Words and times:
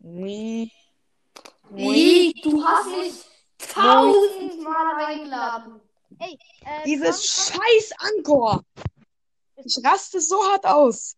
Wie? 0.00 0.72
Wie? 1.70 2.32
Du 2.42 2.64
hast 2.64 2.86
mich 2.86 3.24
tausendmal 3.58 5.04
eingeladen. 5.04 5.80
Ey, 6.18 6.38
äh, 6.64 6.84
Dieses 6.84 7.24
scheiß 7.26 7.92
Ankor. 7.98 8.62
Ich 9.56 9.78
raste 9.84 10.20
so 10.20 10.42
hart 10.42 10.66
aus. 10.66 11.16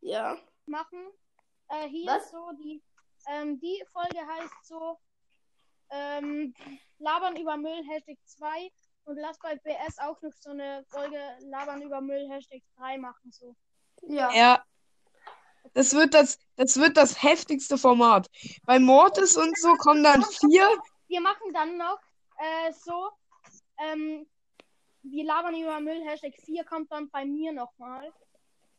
Ja. 0.00 0.36
machen. 0.66 1.10
Äh, 1.68 1.88
hier 1.88 2.06
Was? 2.06 2.24
ist 2.24 2.32
so 2.32 2.50
die, 2.58 2.82
ähm, 3.28 3.58
die 3.60 3.84
Folge 3.92 4.18
heißt 4.26 4.66
so, 4.66 4.98
ähm, 5.90 6.54
Labern 6.98 7.36
über 7.36 7.56
Müll, 7.56 7.82
Hashtag 7.88 8.18
2. 8.24 8.70
Und 9.04 9.18
lass 9.18 9.38
bei 9.38 9.56
BS 9.56 9.98
auch 9.98 10.20
noch 10.22 10.32
so 10.40 10.50
eine 10.50 10.84
Folge 10.88 11.20
Labern 11.40 11.82
über 11.82 12.00
Müll, 12.00 12.28
Hashtag 12.30 12.62
3 12.76 12.98
machen. 12.98 13.30
So. 13.30 13.54
Ja. 14.02 14.32
Ja. 14.32 14.64
Das 15.74 15.92
wird 15.94 16.14
das, 16.14 16.38
das 16.56 16.76
wird 16.78 16.96
das 16.96 17.22
heftigste 17.22 17.78
Format. 17.78 18.28
Bei 18.64 18.78
Mortis 18.78 19.36
und 19.36 19.56
so 19.58 19.74
kommen 19.74 20.02
dann 20.02 20.22
vier. 20.24 20.68
Wir 21.08 21.20
machen 21.20 21.52
dann 21.52 21.76
noch 21.76 21.98
äh, 22.38 22.72
so, 22.72 23.10
ähm, 23.78 24.26
wir 25.02 25.24
labern 25.24 25.54
über 25.54 25.80
Müll, 25.80 26.02
Hashtag 26.04 26.34
4 26.44 26.64
kommt 26.64 26.90
dann 26.90 27.08
bei 27.10 27.24
mir 27.24 27.52
nochmal. 27.52 28.12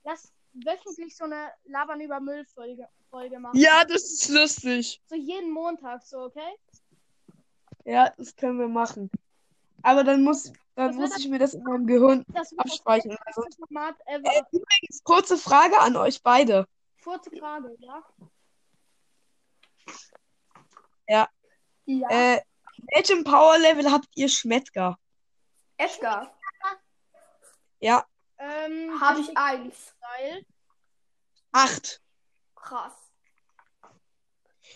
Lass 0.04 0.32
wöchentlich 0.54 1.16
so 1.16 1.26
eine 1.26 1.52
Labern 1.66 2.02
über 2.02 2.20
Müll 2.20 2.46
Folge, 2.54 2.88
Folge 3.10 3.40
machen. 3.40 3.58
Ja, 3.58 3.84
das 3.86 4.04
ist 4.04 4.30
lustig. 4.30 5.02
So 5.08 5.16
jeden 5.16 5.52
Montag, 5.52 6.04
so, 6.04 6.24
okay? 6.24 6.56
Ja, 7.86 8.12
das 8.18 8.36
können 8.36 8.60
wir 8.60 8.68
machen. 8.68 9.10
Aber 9.84 10.04
dann 10.04 10.24
muss, 10.24 10.52
dann 10.76 10.88
Das 10.88 10.96
muss 10.98 11.18
ich 11.18 11.30
mir 11.30 11.40
das 11.40 11.54
in 11.54 11.64
meinem 11.64 11.88
Gehirn 11.88 12.26
abspeichern. 12.58 13.16
Also, 13.26 13.44
Format 13.58 13.96
ever. 14.06 14.26
äh, 14.26 14.42
übrigens, 14.52 15.04
kurze 15.04 15.38
Frage 15.38 15.80
an 15.80 15.96
euch 15.96 16.22
beide. 16.22 16.68
Kurze 17.08 17.32
Frage, 17.40 17.74
ja? 17.80 18.04
Ja. 21.08 21.30
Äh, 22.10 22.42
welchem 22.94 23.24
Power 23.24 23.58
Level 23.60 23.90
habt 23.90 24.10
ihr 24.16 24.28
Schmettger? 24.28 25.00
Edgar. 25.78 26.38
Ja, 27.80 28.06
Ähm, 28.40 29.00
Habe 29.00 29.22
ich 29.22 29.38
eins. 29.38 29.96
Style. 29.96 30.46
acht. 31.54 32.02
Krass. 32.56 33.10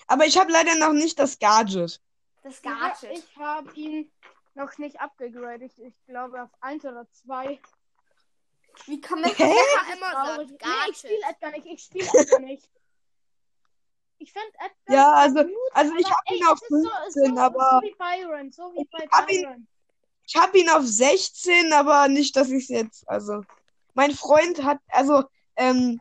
Aber 0.07 0.25
ich 0.25 0.39
habe 0.39 0.53
leider 0.53 0.75
noch 0.75 0.93
nicht 0.93 1.19
das 1.19 1.37
Gadget. 1.37 2.01
Das 2.43 2.61
Ja, 2.63 2.87
Gadget. 2.87 3.11
ich 3.11 3.35
habe 3.37 3.73
ihn 3.73 4.09
noch 4.53 4.77
nicht 4.77 5.01
abgegradet. 5.01 5.77
Ich 5.79 5.93
glaube 6.05 6.43
auf 6.43 6.49
1 6.61 6.85
oder 6.85 7.05
2. 7.11 7.59
Wie 8.85 8.99
kann 9.01 9.21
man? 9.21 9.29
Edgar 9.31 9.49
immer 9.93 10.11
sagen? 10.11 10.57
Nee, 10.61 10.67
ich 10.91 10.97
spiele. 10.97 11.21
Edgar 11.29 11.51
nicht. 11.51 11.65
Ich 11.67 11.83
spiele 11.83 12.07
Edgar 12.13 12.39
nicht. 12.39 12.69
Ich 14.17 14.31
finde 14.33 14.49
Edgar. 14.53 14.95
Ja, 14.95 15.11
also, 15.13 15.43
gut, 15.43 15.53
also 15.73 15.93
ich 15.97 16.05
habe 16.05 16.35
ihn 16.35 16.45
auf 16.45 16.59
es 16.61 16.69
ist 16.71 16.83
so, 16.83 16.89
15, 17.23 17.35
so, 17.35 17.41
aber 17.41 17.81
So 17.81 17.87
wie 17.87 17.95
Byron. 17.97 18.51
So 18.51 18.73
wie 18.73 18.85
bei 18.91 19.03
Ich 19.05 19.11
hab 19.11 19.31
ihn- 19.31 19.41
Byron. 19.43 19.67
ich 20.27 20.35
habe 20.35 20.57
ihn 20.59 20.69
auf 20.69 20.83
16, 20.85 21.73
aber 21.73 22.07
nicht, 22.07 22.35
dass 22.35 22.49
ich 22.49 22.63
es 22.63 22.69
jetzt, 22.69 23.09
also, 23.09 23.41
mein 23.93 24.11
Freund 24.11 24.63
hat, 24.63 24.77
also, 24.89 25.23
ähm, 25.55 25.99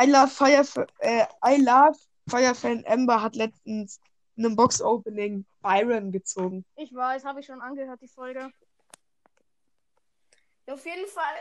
I 0.00 0.04
love 0.06 0.28
Fire, 0.28 0.64
äh, 0.98 1.24
I 1.44 1.56
love 1.60 1.98
Firefan 2.28 2.84
Ember 2.84 3.22
hat 3.22 3.34
letztens 3.34 3.98
in 4.36 4.44
einem 4.44 4.54
Box-Opening 4.54 5.46
Byron 5.62 6.12
gezogen. 6.12 6.64
Ich 6.76 6.94
weiß, 6.94 7.24
habe 7.24 7.40
ich 7.40 7.46
schon 7.46 7.60
angehört, 7.62 8.00
die 8.02 8.08
Folge. 8.08 8.52
Auf 10.70 10.84
jeden 10.84 11.06
Fall 11.08 11.34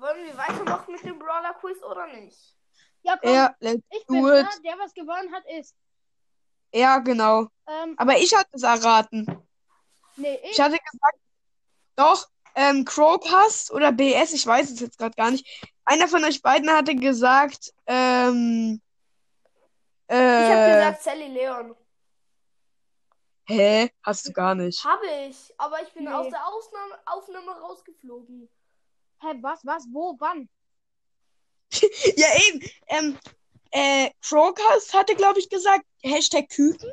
wollen 0.00 0.24
wir 0.26 0.36
weitermachen 0.36 0.92
mit 0.92 1.04
dem 1.04 1.18
Brawler 1.18 1.54
Quiz 1.54 1.82
oder 1.82 2.06
nicht? 2.08 2.56
Ja, 3.02 3.16
komm. 3.16 3.32
Ja, 3.34 3.54
let's 3.60 3.82
ich 3.90 4.06
bin 4.06 4.22
do 4.22 4.32
it. 4.32 4.46
da. 4.46 4.50
Der, 4.64 4.78
was 4.78 4.92
gewonnen 4.94 5.32
hat, 5.32 5.44
ist. 5.58 5.74
Ja, 6.72 6.98
genau. 6.98 7.48
Ähm, 7.66 7.94
Aber 7.98 8.16
ich 8.18 8.34
hatte 8.34 8.50
es 8.52 8.62
erraten. 8.62 9.26
nee, 10.16 10.38
ich. 10.44 10.52
Ich 10.52 10.60
hatte 10.60 10.78
gesagt, 10.78 11.18
doch, 11.96 12.28
ähm, 12.54 12.84
Crowcast 12.84 13.70
oder 13.72 13.92
BS, 13.92 14.32
ich 14.32 14.46
weiß 14.46 14.70
es 14.70 14.80
jetzt 14.80 14.98
gerade 14.98 15.14
gar 15.16 15.30
nicht. 15.30 15.46
Einer 15.84 16.08
von 16.08 16.24
euch 16.24 16.40
beiden 16.42 16.70
hatte 16.70 16.94
gesagt, 16.94 17.72
ähm, 17.86 18.80
Ich 20.08 20.14
habe 20.14 20.62
äh, 20.62 20.72
gesagt 20.74 21.02
Sally 21.02 21.28
Leon. 21.28 21.74
hä? 23.46 23.90
Hast 24.04 24.28
du 24.28 24.32
gar 24.32 24.54
nicht. 24.54 24.84
Habe 24.84 25.06
ich, 25.28 25.52
aber 25.58 25.82
ich 25.82 25.92
bin 25.92 26.04
Nee. 26.04 26.10
aus 26.12 26.28
der 26.28 26.46
Ausnahme 26.46 26.98
Aufnahme 27.06 27.60
rausgeflogen. 27.60 28.48
Hä, 29.20 29.34
was, 29.42 29.64
was, 29.64 29.86
wo, 29.92 30.16
wann? 30.18 30.48
Ja, 32.16 32.26
eben. 32.48 32.70
Ähm, 32.88 33.18
äh, 33.70 34.10
Crowcast 34.22 34.92
hatte, 34.94 35.14
glaube 35.14 35.38
ich, 35.38 35.48
gesagt, 35.48 35.84
Hashtag 36.02 36.48
Küken. 36.48 36.92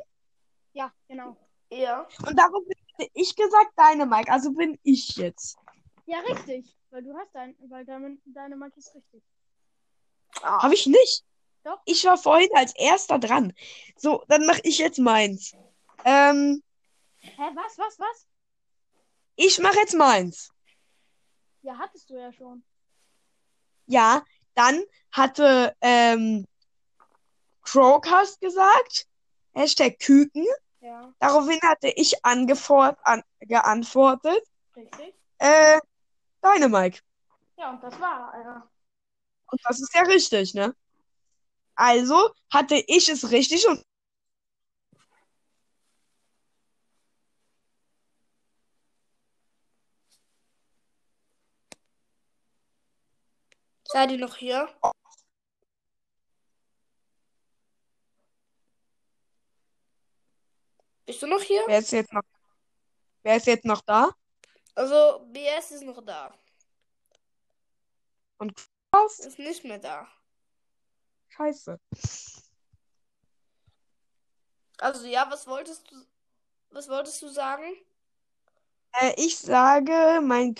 Ja, 0.72 0.92
genau. 1.08 1.36
Ja. 1.70 2.06
Und 2.26 2.38
darauf 2.38 2.62
hätte 2.96 3.10
ich 3.14 3.34
gesagt, 3.34 3.72
deine 3.76 4.06
Mike. 4.06 4.30
Also 4.30 4.52
bin 4.52 4.78
ich 4.82 5.16
jetzt. 5.16 5.56
Ja, 6.06 6.20
richtig. 6.20 6.74
Weil 6.90 7.02
du 7.02 7.14
hast 7.16 7.34
dein, 7.34 7.56
weil 7.68 7.84
deine, 7.84 8.18
deine 8.24 8.56
Marke 8.56 8.78
ist 8.78 8.94
richtig. 8.94 9.22
Ah. 10.42 10.62
Habe 10.62 10.74
ich 10.74 10.86
nicht. 10.86 11.24
Doch. 11.64 11.80
Ich 11.84 12.04
war 12.04 12.16
vorhin 12.16 12.50
als 12.54 12.74
erster 12.76 13.18
dran. 13.18 13.52
So, 13.96 14.24
dann 14.28 14.46
mache 14.46 14.60
ich 14.62 14.78
jetzt 14.78 14.98
meins. 14.98 15.54
Ähm, 16.04 16.62
Hä, 17.20 17.42
was, 17.54 17.76
was, 17.76 17.98
was? 17.98 18.26
ich 19.36 19.58
mache 19.58 19.78
jetzt 19.78 19.94
meins. 19.94 20.50
Ja, 21.68 21.76
hattest 21.76 22.08
du 22.08 22.14
ja 22.14 22.32
schon. 22.32 22.64
Ja, 23.84 24.24
dann 24.54 24.82
hatte 25.12 25.76
ähm, 25.82 26.46
Crowcast 27.60 28.40
gesagt, 28.40 29.06
Hashtag 29.52 29.98
Küken. 29.98 30.46
Ja, 30.80 31.12
Daraufhin 31.18 31.60
hatte 31.62 31.88
ich 31.88 32.24
angefort 32.24 32.96
an, 33.02 33.22
geantwortet, 33.40 34.42
richtig. 34.74 35.12
äh, 35.40 35.78
deine 36.40 36.70
Mike. 36.70 37.00
Ja, 37.58 37.68
und 37.72 37.82
das 37.82 38.00
war, 38.00 38.32
ja. 38.42 38.70
Und 39.50 39.60
das 39.64 39.78
ist 39.78 39.94
ja 39.94 40.02
richtig, 40.04 40.54
ne? 40.54 40.74
Also 41.74 42.30
hatte 42.50 42.82
ich 42.86 43.10
es 43.10 43.30
richtig 43.30 43.68
und 43.68 43.84
Seid 53.90 54.10
ihr 54.10 54.18
noch 54.18 54.36
hier? 54.36 54.68
Bist 61.06 61.22
du 61.22 61.26
noch 61.26 61.40
hier? 61.40 61.62
wer 61.66 61.78
ist 61.78 61.92
jetzt 61.92 62.12
noch, 62.12 62.22
wer 63.22 63.36
ist 63.36 63.46
jetzt 63.46 63.64
noch 63.64 63.80
da? 63.80 64.10
Also, 64.74 65.26
BS 65.32 65.70
ist 65.70 65.84
noch 65.84 66.04
da. 66.04 66.34
Und 68.36 68.54
Crowcast? 68.54 69.24
Ist 69.24 69.38
nicht 69.38 69.64
mehr 69.64 69.78
da. 69.78 70.06
Scheiße. 71.28 71.80
Also, 74.76 75.06
ja, 75.06 75.30
was 75.30 75.46
wolltest 75.46 75.90
du, 75.90 75.96
was 76.70 76.88
wolltest 76.90 77.22
du 77.22 77.28
sagen? 77.28 77.74
Äh, 78.92 79.14
ich 79.16 79.38
sage 79.38 80.20
mein 80.22 80.54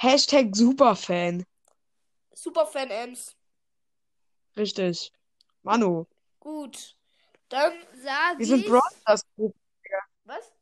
Hashtag 0.00 0.54
Superfan. 0.54 1.44
Superfan 2.32 2.88
Ems. 2.88 3.34
Richtig. 4.56 5.12
Manu. 5.64 6.06
Gut. 6.38 6.96
Dann 7.48 7.72
sage 8.00 8.38
Wir 8.38 8.46
sind 8.46 8.60
ich. 8.60 8.68
Brawl 8.68 8.80
Stars 9.00 9.24
Pro. 9.34 9.52
Was? 10.22 10.52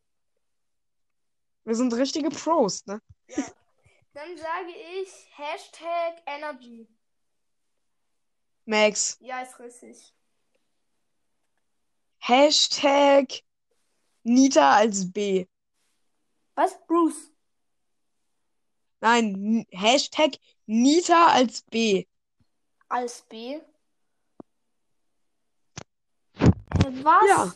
Wir 1.65 1.75
sind 1.75 1.93
richtige 1.93 2.31
Pros, 2.31 2.87
ne? 2.87 3.03
Ja. 3.29 3.45
Dann 4.15 4.39
sage 4.39 4.71
ich 4.71 5.11
Hashtag 5.37 6.23
Energy. 6.25 6.89
Max. 8.65 9.19
Ja, 9.21 9.43
ist 9.43 9.59
richtig. 9.59 10.15
Hashtag 12.21 13.43
Nita 14.23 14.77
als 14.77 15.13
B. 15.13 15.47
Was? 16.55 16.79
Bruce. 16.87 17.36
Nein, 19.01 19.67
Hashtag 19.73 20.39
Nita 20.67 21.29
als 21.29 21.63
B. 21.63 22.07
Als 22.89 23.23
B. 23.29 23.61
Hä, 26.39 27.03
was? 27.03 27.29
Ja. 27.29 27.55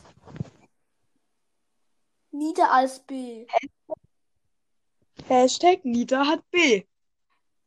Nieder 2.33 2.71
als 2.71 3.01
B. 3.01 3.47
Hashtag 5.29 5.85
Nita 5.85 6.27
hat 6.27 6.49
B. 6.51 6.85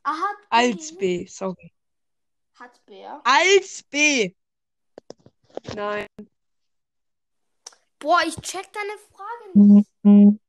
Ah, 0.04 0.14
hat 0.14 0.38
B. 0.38 0.46
Als 0.50 0.96
B, 0.96 1.26
sorry. 1.28 1.72
Hat 2.60 2.86
B, 2.86 3.02
ja. 3.02 3.22
Als 3.24 3.84
B. 3.84 4.36
Nein. 5.76 6.08
Boah, 8.00 8.22
ich 8.28 8.36
check 8.42 8.72
deine 8.74 8.98
Frage 8.98 9.58
nicht. 10.04 10.40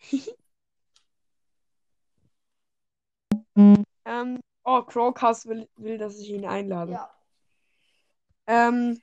Ähm, 3.58 4.40
oh, 4.64 4.82
Crowcast 4.82 5.46
will, 5.46 5.68
will, 5.76 5.98
dass 5.98 6.18
ich 6.18 6.30
ihn 6.30 6.46
einlade. 6.46 6.92
Ja. 6.92 7.10
Ähm, 8.46 9.02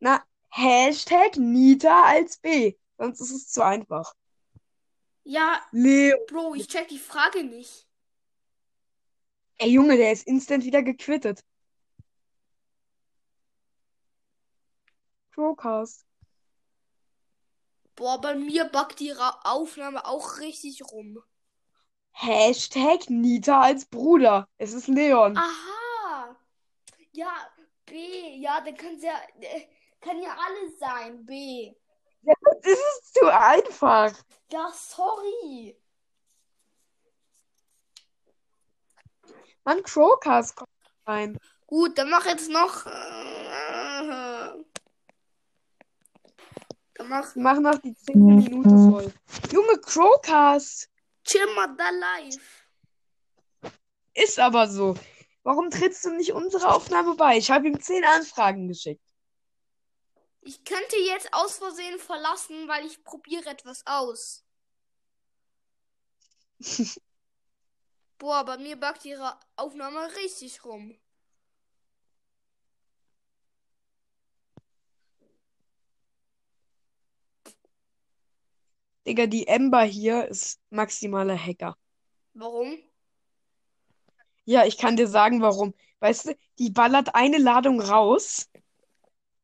na, 0.00 0.22
Hashtag 0.50 1.36
Nita 1.36 2.04
als 2.04 2.38
B. 2.38 2.76
Sonst 2.98 3.20
ist 3.20 3.30
es 3.30 3.48
zu 3.48 3.64
einfach. 3.64 4.14
Ja, 5.22 5.60
Leo. 5.70 6.18
Bro, 6.26 6.54
ich 6.54 6.66
check 6.66 6.88
die 6.88 6.98
Frage 6.98 7.44
nicht. 7.44 7.86
Ey, 9.58 9.70
Junge, 9.70 9.96
der 9.96 10.12
ist 10.12 10.26
instant 10.26 10.64
wieder 10.64 10.82
gequittet. 10.82 11.42
Crowcast. 15.32 16.04
Boah, 17.94 18.20
bei 18.20 18.34
mir 18.34 18.64
backt 18.64 19.00
die 19.00 19.10
Ra 19.10 19.40
Aufnahme 19.44 20.04
auch 20.06 20.38
richtig 20.38 20.82
rum. 20.90 21.22
Hashtag 22.18 23.10
Nita 23.10 23.60
als 23.60 23.84
Bruder. 23.84 24.48
Es 24.56 24.72
ist 24.72 24.88
Leon. 24.88 25.36
Aha. 25.36 26.34
Ja, 27.12 27.30
B. 27.84 28.36
Ja, 28.38 28.62
dann 28.62 28.74
kann 28.74 28.98
ja, 28.98 29.20
äh, 29.38 29.66
kann 30.00 30.22
ja 30.22 30.30
alles 30.30 30.78
sein. 30.78 31.26
B. 31.26 31.74
Das 32.22 32.72
ist 32.72 33.14
zu 33.14 33.26
einfach. 33.26 34.14
Ja, 34.50 34.72
sorry. 34.72 35.78
Mann, 39.64 39.82
Crowcast 39.82 40.56
kommt 40.56 40.70
rein. 41.06 41.38
Gut, 41.66 41.98
dann 41.98 42.08
mach 42.08 42.24
jetzt 42.24 42.48
noch. 42.50 42.86
Äh, 42.86 42.90
dann 46.94 47.08
mach. 47.08 47.36
Machen 47.36 47.62
noch 47.64 47.78
die 47.78 47.94
10. 47.94 48.24
Minute 48.24 48.70
voll. 48.70 49.12
Junge, 49.52 49.78
Crowcast. 49.82 50.88
Chill 51.26 51.54
mal 51.54 51.74
da 51.76 51.90
live. 51.90 52.66
Ist 54.14 54.38
aber 54.38 54.68
so. 54.68 54.96
Warum 55.42 55.70
trittst 55.70 56.04
du 56.04 56.10
nicht 56.10 56.32
unsere 56.32 56.74
Aufnahme 56.74 57.14
bei? 57.14 57.36
Ich 57.36 57.50
habe 57.50 57.68
ihm 57.68 57.80
10 57.80 58.04
Anfragen 58.04 58.68
geschickt. 58.68 59.02
Ich 60.40 60.64
könnte 60.64 60.96
jetzt 60.96 61.32
aus 61.32 61.58
Versehen 61.58 61.98
verlassen, 61.98 62.68
weil 62.68 62.86
ich 62.86 63.02
probiere 63.02 63.50
etwas 63.50 63.84
aus. 63.86 64.44
Boah, 68.18 68.44
bei 68.44 68.56
mir 68.58 68.76
backt 68.76 69.04
ihre 69.04 69.38
Aufnahme 69.56 70.14
richtig 70.16 70.64
rum. 70.64 70.96
Digga, 79.06 79.26
die 79.26 79.46
Ember 79.46 79.82
hier 79.82 80.26
ist 80.26 80.60
maximaler 80.70 81.38
Hacker. 81.38 81.76
Warum? 82.34 82.78
Ja, 84.44 84.64
ich 84.64 84.78
kann 84.78 84.96
dir 84.96 85.06
sagen, 85.08 85.40
warum. 85.42 85.74
Weißt 86.00 86.26
du, 86.26 86.36
die 86.58 86.70
ballert 86.70 87.14
eine 87.14 87.38
Ladung 87.38 87.80
raus. 87.80 88.48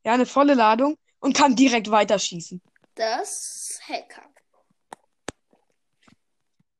Ja, 0.04 0.12
eine 0.14 0.26
volle 0.26 0.54
Ladung 0.54 0.98
und 1.20 1.36
kann 1.36 1.54
direkt 1.54 1.90
weiterschießen. 1.90 2.60
Das 2.94 3.80
Hacker. 3.88 4.22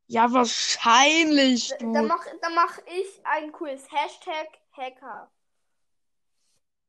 Ja, 0.08 0.32
wahrscheinlich, 0.32 1.68
Da, 1.70 1.76
du. 1.78 1.92
da 1.92 2.02
mach, 2.02 2.26
mach 2.54 2.78
ich 2.86 3.24
ein 3.24 3.52
Quiz. 3.52 3.86
Hashtag 3.90 4.48
Hacker. 4.72 5.30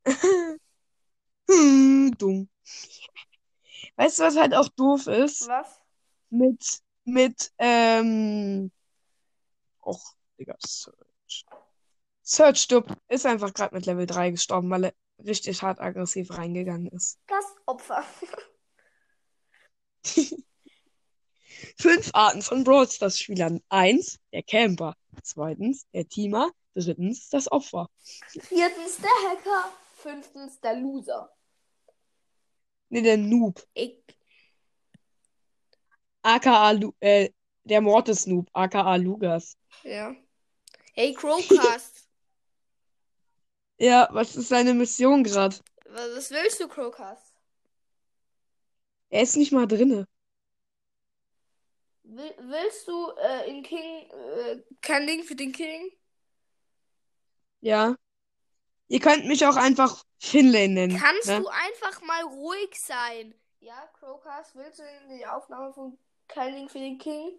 Hm, 1.50 2.12
dumm. 2.18 2.50
Weißt 3.98 4.19
du, 4.19 4.24
was 4.24 4.38
halt 4.38 4.56
auch 4.56 4.69
doof 4.69 5.07
ist? 5.07 5.48
Was? 5.48 5.83
Mit, 6.34 6.82
mit, 7.04 7.52
ähm, 7.60 8.72
och, 9.84 10.02
Digga, 10.40 10.56
Search. 10.60 11.46
Search 12.24 12.58
Stub 12.58 12.98
ist 13.08 13.28
einfach 13.28 13.54
gerade 13.54 13.76
mit 13.76 13.86
Level 13.86 14.08
3 14.08 14.32
gestorben, 14.32 14.68
weil 14.72 14.86
er 14.86 14.94
richtig 15.24 15.62
hart 15.62 15.80
aggressiv 15.80 16.36
reingegangen 16.36 16.88
ist. 16.88 17.20
Das 17.28 17.46
Opfer. 17.68 18.04
Fünf 21.78 22.10
Arten 22.14 22.42
von 22.42 22.64
Brawl 22.64 22.90
Stars 22.90 23.20
Spielern. 23.20 23.62
Eins, 23.70 24.20
der 24.32 24.42
Camper. 24.42 24.96
Zweitens, 25.22 25.86
der 25.94 26.08
Teamer. 26.08 26.50
Drittens, 26.74 27.30
das 27.30 27.52
Opfer. 27.52 27.92
Viertens 28.28 28.98
der 28.98 29.12
Hacker. 29.30 29.72
Fünftens 29.98 30.60
der 30.62 30.78
Loser. 30.78 31.32
Ne, 32.90 33.04
der 33.04 33.18
Noob. 33.18 33.64
Ich. 33.76 34.03
AKA, 36.24 36.72
Lu 36.72 36.94
äh, 37.00 37.30
der 37.64 37.81
Mortis 37.81 38.25
Noob. 38.25 38.50
AKA 38.54 38.96
Lugas. 38.96 39.58
Ja. 39.84 40.16
Hey, 40.94 41.14
Crowcast. 41.14 42.00
Ja, 43.80 44.08
was 44.12 44.36
ist 44.36 44.50
seine 44.50 44.74
Mission 44.74 45.24
gerade? 45.24 45.58
Was 45.88 46.16
was 46.16 46.31
willst 46.31 46.60
du, 46.60 46.68
Crowcast? 46.68 47.34
Er 49.10 49.24
ist 49.24 49.36
nicht 49.36 49.52
mal 49.52 49.68
drinne. 49.68 50.08
Will, 52.04 52.34
willst 52.38 52.88
du 52.88 53.12
äh, 53.18 53.50
in 53.50 53.64
King 53.64 54.10
äh, 54.10 54.62
kein 54.80 55.08
Ding 55.08 55.24
für 55.24 55.36
den 55.36 55.52
King? 55.52 55.92
Ja. 57.62 57.96
Ihr 58.88 59.00
könnt 59.00 59.25
mich 59.25 59.46
auch 59.46 59.56
einfach 59.56 60.04
Finlay 60.20 60.68
nennen. 60.68 60.98
Kannst 60.98 61.28
ne? 61.28 61.42
du 61.42 61.48
einfach 61.48 62.02
mal 62.04 62.24
ruhig 62.24 62.80
sein? 62.80 63.34
Ja, 63.60 63.90
Crowcast, 64.00 64.56
willst 64.56 64.80
du 64.80 64.84
in 64.84 65.18
die 65.18 65.25
Aufnahme 65.25 65.74
von 65.74 65.98
kein 66.34 66.56
Ding 66.56 66.70
für 66.70 66.80
den 66.80 66.98
King? 66.98 67.32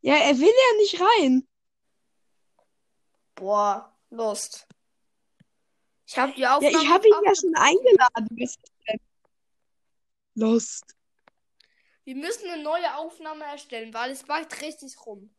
Ja, 0.00 0.14
er 0.14 0.38
will 0.38 0.46
ja 0.48 0.76
nicht 0.78 1.00
rein. 1.00 1.48
Boah, 3.34 3.92
Lust. 4.10 4.66
Ich 6.06 6.16
habe 6.16 6.32
die 6.32 6.42
Ja, 6.42 6.56
Aufnahme. 6.56 6.76
ich 6.84 6.88
habe 6.88 7.06
ihn 7.08 7.14
ja 7.24 7.34
schon 7.34 7.54
eingeladen. 7.56 8.28
Was 8.40 8.50
ist 8.56 8.72
denn? 8.88 9.00
Lost. 10.34 10.84
Wir 12.04 12.14
müssen 12.14 12.48
eine 12.48 12.62
neue 12.62 12.94
Aufnahme 12.96 13.44
erstellen, 13.44 13.92
weil 13.92 14.12
es 14.12 14.22
backt 14.22 14.62
richtig 14.62 14.94
rum. 15.04 15.34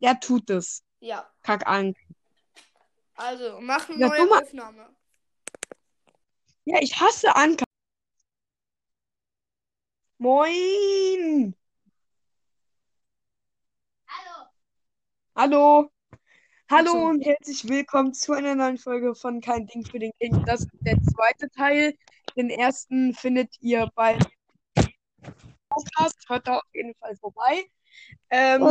Ja, 0.00 0.14
tut 0.14 0.50
es. 0.50 0.82
Ja, 1.00 1.32
Kack 1.42 1.66
an. 1.66 1.94
also 3.14 3.60
mach 3.60 3.88
eine 3.88 3.98
Ja, 3.98 4.08
neue. 4.08 4.42
Aufnahme. 4.42 4.96
Ja, 6.64 6.80
ich 6.82 6.98
hasse 6.98 7.34
Anker. 7.36 7.65
Moin. 10.18 11.54
Hallo. 14.08 14.48
Hallo. 15.36 15.90
Hallo 16.70 16.90
so. 16.90 16.98
und 16.98 17.20
herzlich 17.20 17.68
willkommen 17.68 18.14
zu 18.14 18.32
einer 18.32 18.54
neuen 18.54 18.78
Folge 18.78 19.14
von 19.14 19.42
Kein 19.42 19.66
Ding 19.66 19.84
für 19.84 19.98
den 19.98 20.12
King. 20.18 20.42
Das 20.46 20.62
ist 20.62 20.70
der 20.80 20.96
zweite 21.02 21.50
Teil. 21.50 21.94
Den 22.34 22.48
ersten 22.48 23.12
findet 23.12 23.56
ihr 23.60 23.90
bei 23.94 24.18
Podcast. 25.68 26.24
Hört 26.28 26.48
da 26.48 26.56
auf 26.56 26.64
jeden 26.72 26.94
Fall 26.94 27.14
vorbei. 27.16 27.66
Ähm, 28.30 28.62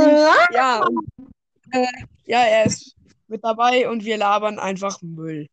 ja, 0.52 0.84
und, 0.84 1.32
äh, 1.74 1.86
ja, 2.24 2.42
er 2.42 2.66
ist 2.66 2.96
mit 3.28 3.44
dabei 3.44 3.88
und 3.88 4.04
wir 4.04 4.18
labern 4.18 4.58
einfach 4.58 5.00
Müll. 5.04 5.48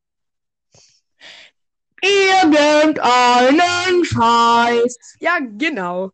Irgendeinen 2.02 4.04
Scheiß. 4.04 5.16
Ja, 5.20 5.38
genau. 5.38 6.10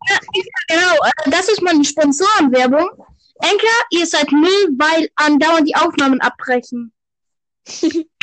Genau, 0.68 0.94
äh, 1.04 1.30
das 1.30 1.48
ist 1.48 1.62
meine 1.62 1.84
Sponsorenwerbung. 1.84 2.90
Enker, 3.40 3.66
ihr 3.90 4.06
seid 4.06 4.30
Müll, 4.32 4.68
weil 4.76 5.08
andauernd 5.16 5.66
die 5.66 5.76
Aufnahmen 5.76 6.20
abbrechen. 6.20 6.92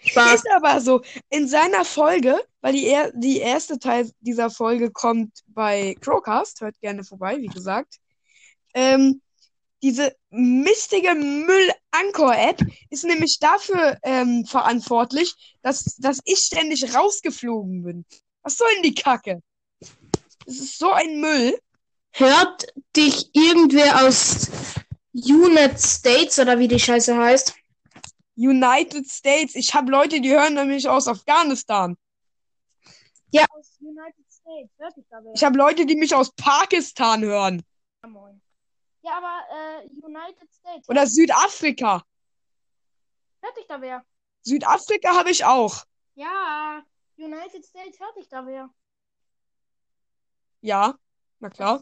Spaß. 0.00 0.34
Ist 0.34 0.50
aber 0.54 0.80
so, 0.80 1.02
in 1.28 1.48
seiner 1.48 1.84
Folge, 1.84 2.40
weil 2.60 2.72
die, 2.72 2.86
er 2.86 3.12
die 3.12 3.38
erste 3.38 3.78
Teil 3.78 4.10
dieser 4.20 4.50
Folge 4.50 4.90
kommt 4.90 5.42
bei 5.48 5.96
Crowcast, 6.00 6.60
hört 6.60 6.80
gerne 6.80 7.04
vorbei, 7.04 7.38
wie 7.38 7.48
gesagt. 7.48 7.96
Ähm, 8.74 9.20
diese 9.82 10.16
mistige 10.30 11.14
Müll-Anchor-App 11.14 12.60
ist 12.90 13.04
nämlich 13.04 13.38
dafür 13.38 13.98
ähm, 14.02 14.44
verantwortlich, 14.44 15.56
dass, 15.62 15.96
dass 15.96 16.20
ich 16.24 16.38
ständig 16.38 16.94
rausgeflogen 16.94 17.82
bin. 17.82 18.04
Was 18.42 18.56
soll 18.56 18.68
denn 18.74 18.82
die 18.82 18.94
Kacke? 18.94 19.42
Das 20.46 20.56
ist 20.56 20.78
so 20.78 20.90
ein 20.90 21.20
Müll. 21.20 21.58
Hört 22.12 22.66
dich 22.96 23.30
irgendwer 23.34 24.06
aus 24.06 24.48
United 25.12 25.80
States 25.80 26.38
oder 26.38 26.58
wie 26.58 26.68
die 26.68 26.80
Scheiße 26.80 27.16
heißt? 27.16 27.54
United 28.36 29.08
States. 29.08 29.54
Ich 29.54 29.74
habe 29.74 29.90
Leute, 29.90 30.20
die 30.20 30.30
hören 30.30 30.54
nämlich 30.54 30.88
aus 30.88 31.08
Afghanistan. 31.08 31.96
Aus 33.50 33.76
United 33.80 34.24
States. 34.30 34.70
Hört 34.78 34.96
dich 34.96 35.04
da 35.10 35.18
wer? 35.22 35.32
Ich 35.34 35.44
habe 35.44 35.58
Leute, 35.58 35.86
die 35.86 35.96
mich 35.96 36.14
aus 36.14 36.32
Pakistan 36.34 37.22
hören. 37.22 37.62
Ja, 38.02 38.08
moin. 38.08 38.40
Ja, 39.02 39.18
aber 39.18 39.84
äh, 39.84 39.88
United 40.04 40.52
States. 40.52 40.88
Oder 40.88 41.06
Südafrika. 41.06 42.02
Hört 43.40 43.56
dich 43.56 43.66
da 43.66 43.80
wer? 43.80 44.04
Südafrika 44.42 45.16
habe 45.16 45.30
ich 45.30 45.44
auch. 45.44 45.84
Ja, 46.14 46.82
United 47.16 47.64
States. 47.64 47.98
Hört 48.00 48.16
dich 48.16 48.28
da 48.28 48.44
wer? 48.46 48.70
Ja, 50.60 50.98
na 51.38 51.50
klar. 51.50 51.80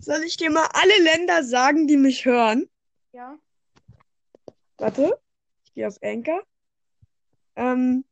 Soll 0.00 0.22
ich 0.24 0.36
dir 0.36 0.50
mal 0.50 0.68
alle 0.72 1.02
Länder 1.02 1.44
sagen, 1.44 1.86
die 1.86 1.96
mich 1.96 2.24
hören? 2.24 2.68
Ja. 3.12 3.38
Warte. 4.76 5.18
Ich 5.64 5.72
gehe 5.74 5.86
auf 5.86 5.96
Anchor. 6.02 6.42
Ähm, 7.56 8.04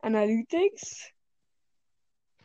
Analytics. 0.00 1.12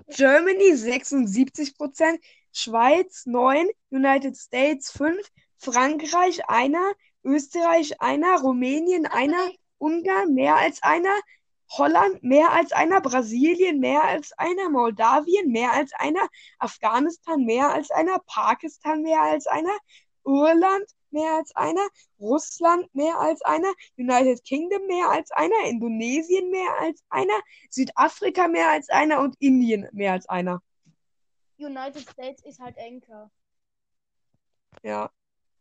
Germany 0.08 0.76
76%, 0.76 2.20
Schweiz 2.52 3.26
9, 3.26 3.70
United 3.90 4.38
States 4.38 4.92
5, 4.92 5.20
Frankreich 5.58 6.48
einer, 6.48 6.94
Österreich 7.24 8.00
einer, 8.02 8.40
Rumänien 8.40 9.08
einer, 9.08 9.52
Ungarn 9.80 10.34
mehr 10.34 10.58
als 10.58 10.84
einer, 10.84 11.16
Holland 11.72 12.24
mehr 12.24 12.52
als 12.52 12.72
einer, 12.72 13.02
Brasilien 13.02 13.80
mehr 13.80 14.04
als 14.04 14.32
einer, 14.34 14.70
Moldawien 14.70 15.52
mehr 15.52 15.74
als 15.74 15.92
einer, 15.94 16.28
Afghanistan 16.60 17.44
mehr 17.44 17.74
als 17.74 17.90
einer, 17.90 18.20
Pakistan 18.28 19.02
mehr 19.02 19.22
als 19.22 19.48
einer, 19.48 19.76
Irland 20.24 20.86
mehr 21.16 21.34
als 21.38 21.56
einer, 21.56 21.88
Russland 22.20 22.94
mehr 22.94 23.18
als 23.20 23.42
einer, 23.42 23.74
United 23.98 24.44
Kingdom 24.44 24.86
mehr 24.86 25.10
als 25.10 25.32
einer, 25.32 25.66
Indonesien 25.66 26.52
mehr 26.52 26.70
als 26.80 27.04
einer, 27.10 27.40
Südafrika 27.72 28.48
mehr 28.48 28.70
als 28.70 28.90
einer 28.90 29.22
und 29.22 29.36
Indien 29.40 29.88
mehr 29.92 30.12
als 30.12 30.30
einer. 30.30 30.62
United 31.58 32.08
States 32.08 32.44
ist 32.44 32.60
halt 32.60 32.78
Anchor. 32.78 33.32
Ja. 34.84 35.10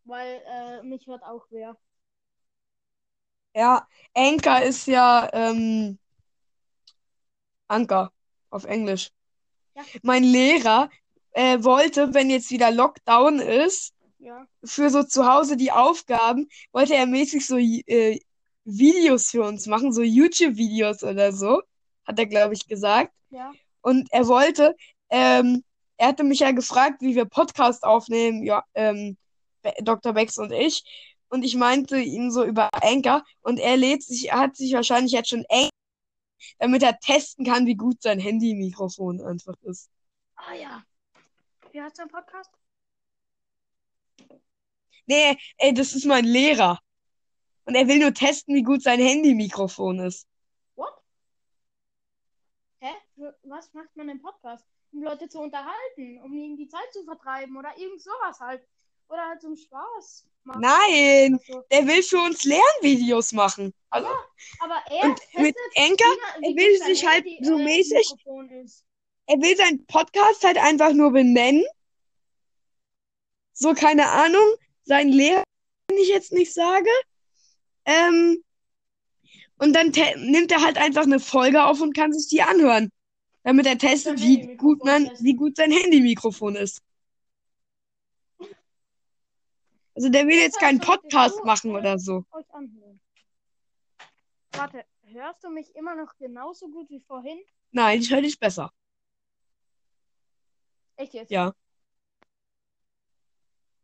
Weil 0.04 0.42
äh, 0.46 0.82
mich 0.82 1.06
hört 1.06 1.22
auch 1.22 1.46
wer. 1.50 1.76
Ja, 3.54 3.86
Anchor 4.12 4.60
ist 4.60 4.86
ja 4.86 5.30
ähm, 5.32 5.98
Anker 7.68 8.12
auf 8.50 8.64
Englisch. 8.64 9.12
Ja. 9.76 9.82
Mein 10.02 10.24
Lehrer 10.24 10.90
äh, 11.30 11.62
wollte, 11.62 12.14
wenn 12.14 12.30
jetzt 12.30 12.50
wieder 12.50 12.70
Lockdown 12.70 13.38
ist, 13.38 13.94
Ja. 14.24 14.46
für 14.64 14.88
so 14.88 15.02
zu 15.02 15.30
Hause 15.30 15.58
die 15.58 15.70
Aufgaben, 15.70 16.48
wollte 16.72 16.94
er 16.94 17.04
mäßig 17.04 17.46
so 17.46 17.58
äh, 17.58 18.18
Videos 18.64 19.30
für 19.30 19.42
uns 19.42 19.66
machen, 19.66 19.92
so 19.92 20.00
YouTube-Videos 20.00 21.02
oder 21.02 21.30
so, 21.32 21.60
hat 22.06 22.18
er, 22.18 22.24
glaube 22.24 22.54
ich, 22.54 22.66
gesagt. 22.66 23.12
Ja. 23.28 23.52
Und 23.82 24.10
er 24.12 24.26
wollte, 24.26 24.76
ähm, 25.10 25.62
er 25.98 26.08
hatte 26.08 26.24
mich 26.24 26.40
ja 26.40 26.52
gefragt, 26.52 27.02
wie 27.02 27.14
wir 27.14 27.26
Podcast 27.26 27.84
aufnehmen, 27.84 28.42
ja, 28.42 28.64
ähm, 28.72 29.18
Dr. 29.82 30.14
Bex 30.14 30.38
und 30.38 30.52
ich. 30.52 30.82
Und 31.28 31.42
ich 31.42 31.54
meinte 31.56 31.98
ihm 31.98 32.30
so 32.30 32.44
über 32.44 32.70
Anchor 32.82 33.22
und 33.42 33.58
er 33.58 33.76
lädt 33.76 34.02
sich, 34.02 34.30
er 34.30 34.38
hat 34.38 34.56
sich 34.56 34.72
wahrscheinlich 34.72 35.12
jetzt 35.12 35.28
schon 35.28 35.44
Anchor, 35.50 35.68
damit 36.58 36.82
er 36.82 36.98
testen 36.98 37.44
kann, 37.44 37.66
wie 37.66 37.76
gut 37.76 38.00
sein 38.00 38.18
Handy-Mikrofon 38.18 39.20
einfach 39.20 39.56
ist. 39.62 39.90
Ah 40.36 40.54
ja. 40.54 40.82
Wie 41.72 41.82
heißt 41.82 41.98
dein 41.98 42.08
Podcast? 42.08 42.50
Nee, 45.06 45.36
ey, 45.58 45.74
das 45.74 45.94
ist 45.94 46.04
mein 46.04 46.24
Lehrer. 46.24 46.78
Und 47.64 47.74
er 47.74 47.88
will 47.88 47.98
nur 47.98 48.12
testen, 48.12 48.54
wie 48.54 48.62
gut 48.62 48.82
sein 48.82 49.00
Handy-Mikrofon 49.00 50.00
ist. 50.00 50.26
What? 50.76 50.92
Hä? 52.80 52.92
Was 53.44 53.72
macht 53.72 53.94
man 53.96 54.08
im 54.08 54.20
Podcast? 54.20 54.64
Um 54.92 55.02
Leute 55.02 55.28
zu 55.28 55.40
unterhalten, 55.40 56.20
um 56.22 56.32
ihnen 56.34 56.56
die 56.56 56.68
Zeit 56.68 56.92
zu 56.92 57.04
vertreiben 57.04 57.56
oder 57.56 57.76
irgend 57.76 58.02
sowas 58.02 58.38
halt. 58.40 58.66
Oder 59.08 59.28
halt 59.28 59.42
zum 59.42 59.54
Spaß 59.54 60.26
machen. 60.44 60.60
Nein, 60.62 61.38
so. 61.46 61.62
der 61.70 61.86
will 61.86 62.02
für 62.02 62.20
uns 62.20 62.44
Lernvideos 62.44 63.32
machen. 63.32 63.74
Also, 63.90 64.08
Aber 64.60 64.82
er 64.90 65.04
und 65.04 65.20
mit 65.36 65.54
wie, 65.54 65.80
er 66.42 66.56
will 66.56 66.78
sich 66.82 67.06
halt 67.06 67.24
Handy, 67.24 67.38
so 67.42 67.58
äh, 67.58 67.64
mäßig- 67.64 68.82
er 69.26 69.36
will 69.36 69.56
seinen 69.56 69.84
Podcast 69.86 70.42
halt 70.44 70.56
einfach 70.56 70.92
nur 70.94 71.12
benennen. 71.12 71.64
So, 73.52 73.74
keine 73.74 74.08
Ahnung, 74.08 74.54
sein 74.84 75.08
Lehrer, 75.08 75.44
wenn 75.88 75.98
ich 75.98 76.08
jetzt 76.08 76.32
nicht 76.32 76.52
sage. 76.52 76.90
Ähm, 77.84 78.42
und 79.58 79.72
dann 79.74 79.92
nimmt 80.30 80.52
er 80.52 80.62
halt 80.62 80.78
einfach 80.78 81.02
eine 81.04 81.20
Folge 81.20 81.64
auf 81.64 81.80
und 81.80 81.94
kann 81.94 82.12
sich 82.12 82.28
die 82.28 82.42
anhören. 82.42 82.90
Damit 83.42 83.66
er 83.66 83.78
testet, 83.78 84.20
wie 84.20 84.56
gut 84.56 84.84
man, 84.84 85.10
wie 85.20 85.34
gut 85.34 85.56
sein 85.56 85.70
Handymikrofon 85.70 86.56
ist. 86.56 86.82
Also 89.94 90.08
der 90.08 90.26
will 90.26 90.36
jetzt 90.36 90.58
keinen 90.58 90.80
Podcast 90.80 91.44
machen 91.44 91.70
oder 91.76 91.98
so. 91.98 92.24
Warte, 94.52 94.84
hörst 95.02 95.44
du 95.44 95.50
mich 95.50 95.74
immer 95.76 95.94
noch 95.94 96.16
genauso 96.16 96.68
gut 96.68 96.90
wie 96.90 97.00
vorhin? 97.00 97.38
Nein, 97.70 98.00
ich 98.00 98.10
höre 98.10 98.22
dich 98.22 98.38
besser. 98.38 98.72
Echt 100.96 101.14
jetzt? 101.14 101.30
Ja. 101.30 101.52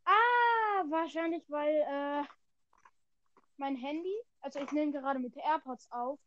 Ah, 0.04 0.10
wahrscheinlich, 0.88 1.42
weil 1.48 1.74
äh, 1.74 2.24
mein 3.56 3.76
Handy, 3.76 4.14
also 4.40 4.60
ich 4.60 4.72
nehme 4.72 4.92
gerade 4.92 5.18
mit 5.18 5.36
AirPods 5.36 5.90
auf, 5.90 6.18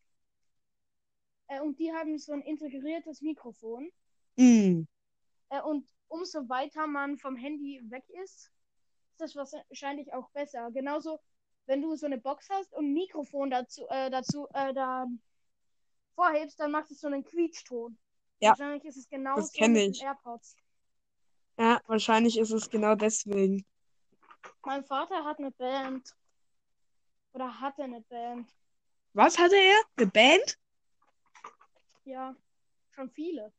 äh, 1.48 1.60
und 1.62 1.79
die 1.79 1.91
haben 1.91 2.17
so 2.17 2.33
ein 2.33 2.41
integriertes 2.41 3.22
Mikrofon. 3.22 3.89
Hm. 4.38 4.88
Äh, 5.50 5.62
und 5.62 5.88
umso 6.07 6.48
weiter 6.50 6.88
man 6.88 7.17
vom 7.17 7.36
Handy 7.36 7.81
weg 7.89 8.03
ist, 8.24 8.51
ist 9.12 9.19
das 9.19 9.36
wahrscheinlich 9.36 10.13
auch 10.13 10.29
besser. 10.31 10.69
Genauso, 10.72 11.19
wenn 11.65 11.81
du 11.81 11.95
so 11.95 12.05
eine 12.05 12.17
Box 12.17 12.48
hast 12.50 12.74
und 12.74 12.86
ein 12.86 12.93
Mikrofon 12.93 13.50
dazu, 13.50 13.88
äh, 13.89 14.10
dazu 14.10 14.48
äh, 14.53 14.74
da 14.74 15.07
vorhebst, 16.15 16.60
dann 16.60 16.72
macht 16.72 16.91
es 16.91 17.00
so 17.00 17.07
einen 17.07 17.24
Quietschton. 17.24 17.98
Ja, 18.39 18.50
Wahrscheinlich 18.50 18.86
ist 18.86 18.98
es 18.98 19.10
genau 19.10 19.36
das 19.36 19.51
so 19.51 19.67
mit 19.67 19.95
ich. 19.95 20.01
AirPods. 20.01 20.55
Ja, 21.57 21.79
wahrscheinlich 21.88 22.38
ist 22.38 22.51
es 22.51 22.69
genau 22.69 22.95
deswegen. 22.95 23.65
Mein 24.63 24.83
Vater 24.83 25.23
hat 25.23 25.39
eine 25.39 25.51
Band. 25.51 26.15
Oder 27.33 27.59
hatte 27.59 27.83
eine 27.83 28.01
Band. 28.01 28.50
Was 29.13 29.38
hatte 29.38 29.55
er? 29.55 29.81
Eine 29.97 30.07
Band? 30.07 30.59
Ja, 32.05 32.35
schon 32.91 33.09
viele. 33.12 33.53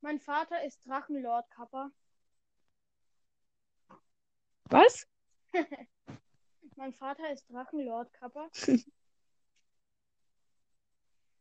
Mein 0.00 0.20
Vater 0.20 0.64
ist 0.64 0.86
Drachenlord 0.86 1.50
Kappa. 1.50 1.90
Was? 4.64 5.06
Mein 6.76 6.92
Vater 6.92 7.32
ist 7.32 7.48
Drachenlord 7.50 8.12
Kappa. 8.12 8.48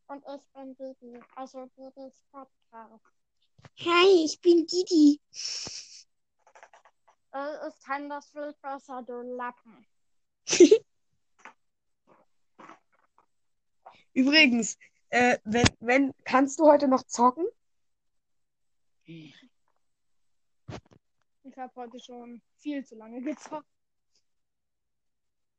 Und 0.08 0.24
ich 0.26 0.50
bin 0.54 0.76
Didi. 0.76 1.20
Also 1.36 1.66
Didis 1.78 2.24
Podcast. 2.32 3.04
Hi, 3.80 4.24
ich 4.26 4.40
bin 4.40 4.66
Didi. 4.66 5.20
Äh, 7.34 7.70
ich 7.70 7.80
kann 7.86 8.10
das 8.10 8.30
viel 8.32 8.54
besser, 8.62 9.04
du 9.04 9.22
Lappen. 9.22 9.86
Übrigens, 14.14 14.78
äh, 15.10 15.38
wenn, 15.44 15.68
wenn, 15.80 16.14
kannst 16.24 16.60
du 16.60 16.66
heute 16.66 16.88
noch 16.88 17.04
zocken? 17.04 17.46
Ich 19.06 19.34
habe 21.58 21.72
heute 21.76 22.00
schon 22.00 22.42
viel 22.58 22.84
zu 22.86 22.96
lange 22.96 23.22
gezockt. 23.22 23.68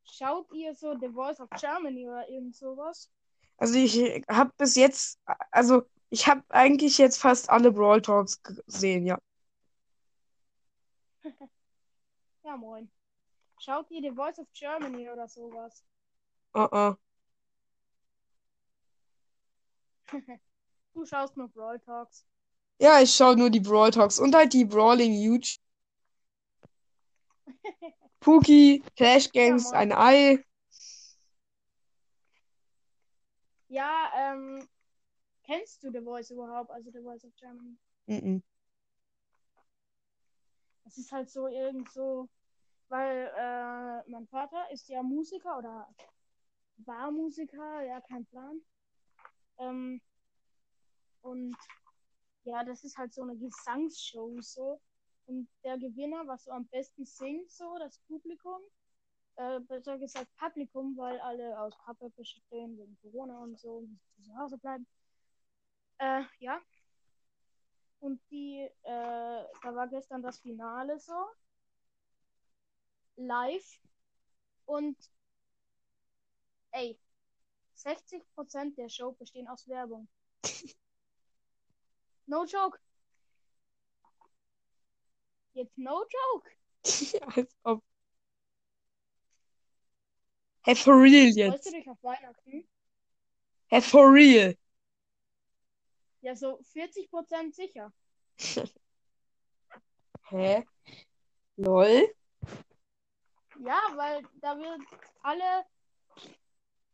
Schaut 0.05 0.53
ihr 0.53 0.75
so 0.75 0.99
The 0.99 1.09
Voice 1.09 1.41
of 1.41 1.49
Germany 1.51 2.09
oder 2.09 2.29
irgend 2.29 2.57
sowas? 2.57 3.11
Also 3.59 3.79
ich 3.79 4.23
habe 4.29 4.53
bis 4.57 4.75
jetzt, 4.77 5.21
also 5.51 5.83
ich 6.11 6.27
habe 6.27 6.43
eigentlich 6.49 6.99
jetzt 6.99 7.19
fast 7.21 7.51
alle 7.51 7.73
Brawl 7.73 8.03
Talks 8.03 8.43
gesehen, 8.43 9.07
ja. 9.07 9.19
Ja, 12.49 12.57
moin. 12.57 12.90
Schaut 13.59 13.90
ihr 13.90 14.00
The 14.00 14.11
Voice 14.11 14.38
of 14.38 14.47
Germany 14.55 15.11
oder 15.11 15.28
sowas? 15.28 15.85
Uh 16.55 16.61
-uh. 16.61 16.97
Du 20.95 21.05
schaust 21.05 21.37
nur 21.37 21.49
Brawl 21.49 21.78
Talks. 21.81 22.25
Ja, 22.81 23.02
ich 23.02 23.12
schaue 23.12 23.37
nur 23.37 23.50
die 23.50 23.61
Brawl 23.61 23.90
Talks 23.90 24.19
und 24.19 24.35
halt 24.35 24.55
die 24.55 24.64
Brawling 24.64 25.12
YouTube. 25.12 25.62
Pookie, 28.21 28.83
Clash 28.97 29.31
Games, 29.31 29.64
moin. 29.64 29.75
ein 29.75 29.93
Ei. 29.93 30.45
Ja, 33.69 34.11
ähm, 34.17 34.67
kennst 35.45 35.85
du 35.85 35.93
The 35.93 36.00
Voice 36.00 36.31
überhaupt? 36.31 36.71
Also 36.71 36.90
The 36.90 37.02
Voice 37.02 37.26
of 37.26 37.37
Germany? 37.37 37.76
Mhm. 38.07 38.43
Es 40.87 40.97
ist 40.97 41.12
halt 41.12 41.28
so 41.28 41.47
irgend 41.47 41.93
so, 41.93 42.31
weil 42.88 43.30
äh, 43.37 44.11
mein 44.11 44.26
Vater 44.28 44.71
ist 44.71 44.88
ja 44.88 45.02
Musiker 45.02 45.59
oder 45.59 45.88
war 46.78 47.11
Musiker, 47.11 47.83
ja, 47.83 48.00
kein 48.00 48.25
Plan. 48.26 48.61
Ähm, 49.59 50.00
und 51.23 51.57
ja, 52.45 52.64
das 52.64 52.85
ist 52.85 52.97
halt 52.97 53.12
so 53.12 53.23
eine 53.23 53.37
Gesangsshow 53.37 54.40
so. 54.40 54.80
Und 55.26 55.49
der 55.62 55.76
Gewinner, 55.78 56.26
was 56.26 56.45
so 56.45 56.50
am 56.52 56.66
besten 56.68 57.04
singt, 57.04 57.50
so, 57.50 57.76
das 57.78 57.99
Publikum, 58.09 58.62
äh, 59.37 59.61
besser 59.61 59.99
gesagt 59.99 60.35
Publikum, 60.37 60.97
weil 60.97 61.21
alle 61.21 61.61
aus 61.61 61.76
Pappe 61.85 62.11
bestehen 62.11 62.78
wegen 62.78 62.97
Corona 63.02 63.38
und 63.38 63.59
so, 63.59 63.78
und 63.78 64.00
zu 64.23 64.37
Hause 64.38 64.57
bleiben. 64.59 64.87
Äh, 65.99 66.23
ja. 66.38 66.61
Und 68.00 68.21
die, 68.30 68.61
äh, 68.83 69.45
da 69.62 69.75
war 69.75 69.88
gestern 69.88 70.23
das 70.23 70.38
Finale 70.38 70.99
so. 70.99 71.26
Live. 73.19 73.81
Und 74.67 74.97
ey, 76.71 76.99
60% 77.77 78.77
der 78.77 78.89
Show 78.89 79.13
bestehen 79.13 79.49
aus 79.49 79.69
Werbung. 79.69 80.09
No 82.31 82.45
joke. 82.45 82.79
Jetzt 85.55 85.79
no 85.79 86.05
joke. 86.05 86.51
Als 87.35 87.57
ob. 87.63 87.83
Hey, 90.63 90.75
for 90.77 91.01
real 91.01 91.33
Freust 91.33 91.37
jetzt. 91.37 91.67
du 91.67 91.71
dich 91.71 91.89
auf 91.89 92.03
Weihnachten? 92.03 92.69
Hey, 93.69 93.81
for 93.81 94.13
real. 94.13 94.55
Ja, 96.21 96.37
so 96.37 96.61
40% 96.75 97.55
sicher. 97.55 97.91
Hä? 100.31 100.65
Lol. 101.57 102.15
Ja, 103.61 103.81
weil 103.97 104.23
da 104.41 104.57
wird 104.57 104.81
alle 105.23 105.65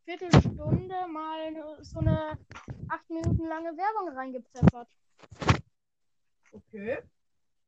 Viertelstunde 0.03 1.07
mal 1.07 1.83
so 1.83 1.99
eine 1.99 2.37
acht 2.89 3.09
Minuten 3.09 3.45
lange 3.47 3.75
Werbung 3.77 4.15
reingepfeffert. 4.17 4.87
Okay. 6.51 7.01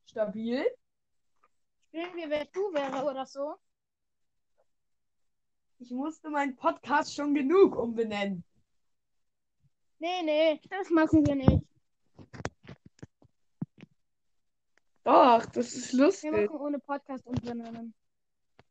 Stabil. 0.06 0.66
Spielen 1.88 2.16
wir, 2.16 2.30
wer 2.30 2.46
du 2.46 2.74
wäre 2.74 3.04
oder 3.10 3.26
so. 3.26 3.56
Ich 5.80 5.92
musste 5.92 6.30
meinen 6.30 6.56
Podcast 6.56 7.14
schon 7.14 7.36
genug 7.36 7.76
umbenennen. 7.76 8.44
Nee, 10.00 10.22
nee, 10.24 10.62
das 10.70 10.90
machen 10.90 11.26
wir 11.26 11.36
nicht. 11.36 11.64
Doch, 15.04 15.46
das 15.46 15.74
ist 15.74 15.94
Wir 15.94 16.06
lustig. 16.06 16.32
machen 16.32 16.50
ohne 16.58 16.80
Podcast 16.80 17.26
umbenennen. 17.26 17.94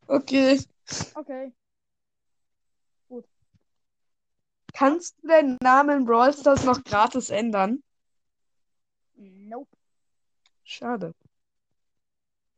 Okay. 0.06 0.60
Okay. 1.14 1.52
Kannst 4.72 5.16
du 5.22 5.28
deinen 5.28 5.56
Namen 5.62 6.00
in 6.00 6.04
Brawl 6.04 6.34
Stars 6.34 6.64
noch 6.64 6.84
gratis 6.84 7.30
ändern? 7.30 7.82
Nope. 9.14 9.70
Schade. 10.64 11.14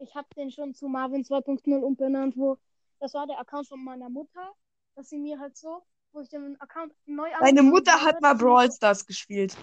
Ich 0.01 0.15
habe 0.17 0.27
den 0.37 0.51
schon 0.51 0.75
zu 0.75 0.89
Marvin 0.89 1.23
2.0 1.23 1.81
umbenannt, 1.81 2.37
wo 2.37 2.59
das 2.99 3.15
war 3.15 3.27
der 3.29 3.39
Account 3.39 3.69
von 3.69 3.85
meiner 3.85 4.09
Mutter, 4.09 4.53
dass 4.97 5.09
sie 5.09 5.19
mir 5.19 5.39
halt 5.39 5.57
so, 5.57 5.85
wo 6.13 6.21
ich 6.21 6.29
den 6.29 6.61
Account 6.61 6.93
neu 7.07 7.31
Deine 7.31 7.61
angefangen 7.61 7.71
Mutter 7.71 8.03
hat 8.03 8.21
mal 8.21 8.35
Brawl 8.35 8.73
Stars 8.73 9.07
gespielt. 9.07 9.57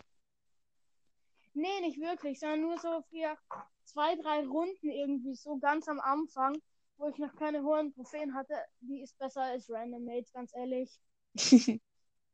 Nee, 1.53 1.81
nicht 1.81 1.99
wirklich, 1.99 2.39
sondern 2.39 2.61
nur 2.61 2.79
so 2.79 3.03
für 3.09 3.37
zwei, 3.83 4.15
drei 4.15 4.45
Runden 4.45 4.89
irgendwie 4.89 5.35
so 5.35 5.57
ganz 5.57 5.89
am 5.89 5.99
Anfang, 5.99 6.57
wo 6.97 7.07
ich 7.07 7.17
noch 7.17 7.35
keine 7.35 7.63
hohen 7.63 7.93
Trophäen 7.93 8.33
hatte. 8.35 8.55
Die 8.81 9.01
ist 9.01 9.17
besser 9.17 9.43
als 9.43 9.69
Random 9.69 10.03
Mates, 10.05 10.31
ganz 10.31 10.53
ehrlich. 10.55 10.99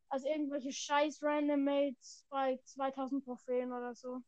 Also 0.10 0.28
irgendwelche 0.28 0.72
scheiß 0.74 1.24
Random 1.24 1.64
Mates 1.64 2.26
bei 2.30 2.60
2000 2.66 3.24
Trophäen 3.24 3.72
oder 3.72 3.96
so. 3.96 4.22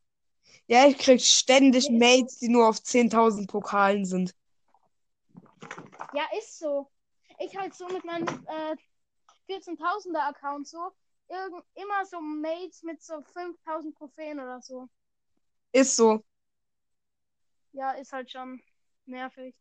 ja, 0.67 0.87
ich 0.87 0.97
krieg 0.97 1.21
ständig 1.21 1.89
Mates, 1.89 2.39
die 2.39 2.49
nur 2.49 2.67
auf 2.67 2.77
10.000 2.81 3.47
Pokalen 3.49 4.05
sind. 4.05 4.35
Ja, 6.13 6.23
ist 6.37 6.59
so. 6.59 6.89
Ich 7.39 7.55
halt 7.57 7.73
so 7.73 7.87
mit 7.87 8.05
meinem 8.05 8.27
äh, 8.47 8.75
14.000er 9.47 10.27
Account 10.29 10.67
so. 10.67 10.91
Irgend, 11.29 11.63
immer 11.75 12.05
so 12.05 12.21
Mates 12.21 12.83
mit 12.83 13.01
so 13.01 13.21
5000 13.21 13.97
Trophäen 13.97 14.39
oder 14.39 14.61
so. 14.61 14.87
Ist 15.71 15.95
so. 15.95 16.23
Ja, 17.71 17.91
ist 17.91 18.13
halt 18.13 18.29
schon 18.31 18.61
nervig. 19.05 19.55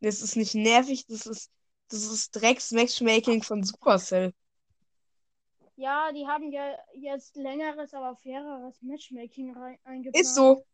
Das 0.00 0.20
ist 0.20 0.36
nicht 0.36 0.54
nervig, 0.54 1.06
das 1.06 1.26
ist, 1.26 1.50
das 1.88 2.04
ist 2.04 2.32
Drecks-Matchmaking 2.32 3.42
von 3.42 3.62
Supercell. 3.62 4.32
Ja, 5.76 6.12
die 6.12 6.26
haben 6.26 6.52
ja 6.52 6.76
jetzt 6.94 7.36
längeres, 7.36 7.94
aber 7.94 8.16
faireres 8.16 8.80
Matchmaking 8.82 9.56
eingeplant. 9.84 10.16
Ist 10.16 10.34
so. 10.34 10.64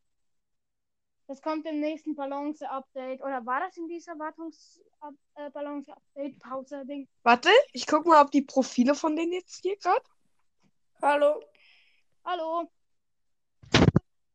Das 1.27 1.41
kommt 1.41 1.65
im 1.67 1.79
nächsten 1.79 2.17
Balance-Update. 2.17 3.23
Oder 3.23 3.47
war 3.47 3.61
das 3.61 3.77
in 3.77 3.87
dieser 3.87 4.19
Wartungs 4.19 4.81
äh? 5.37 7.07
Warte, 7.23 7.49
ich 7.73 7.87
guck 7.87 8.05
mal, 8.05 8.21
ob 8.23 8.33
die 8.33 8.43
Profile 8.43 8.95
von 8.95 9.15
denen 9.15 9.33
jetzt 9.33 9.61
hier 9.63 9.77
gerade. 9.77 10.05
Hallo. 11.01 11.41
Hallo. 12.25 12.69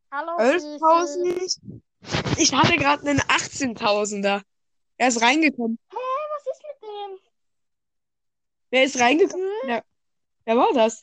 Hallo. 0.10 0.38
Süße. 0.40 0.86
11.000. 0.86 1.82
Ich 2.38 2.54
hatte 2.54 2.78
gerade 2.78 3.08
einen 3.10 3.20
18.000er. 3.20 4.42
Er 4.98 5.10
ist 5.10 5.22
reingekommen. 5.22 5.78
Hä, 5.90 5.98
was 5.98 6.48
ist 6.48 6.64
mit 6.64 6.90
dem? 6.90 7.20
Wer 8.70 8.84
ist 8.86 9.00
reingekommen? 9.00 9.48
Hm? 9.64 9.82
Wer 10.46 10.58
war 10.58 10.74
das? 10.74 11.02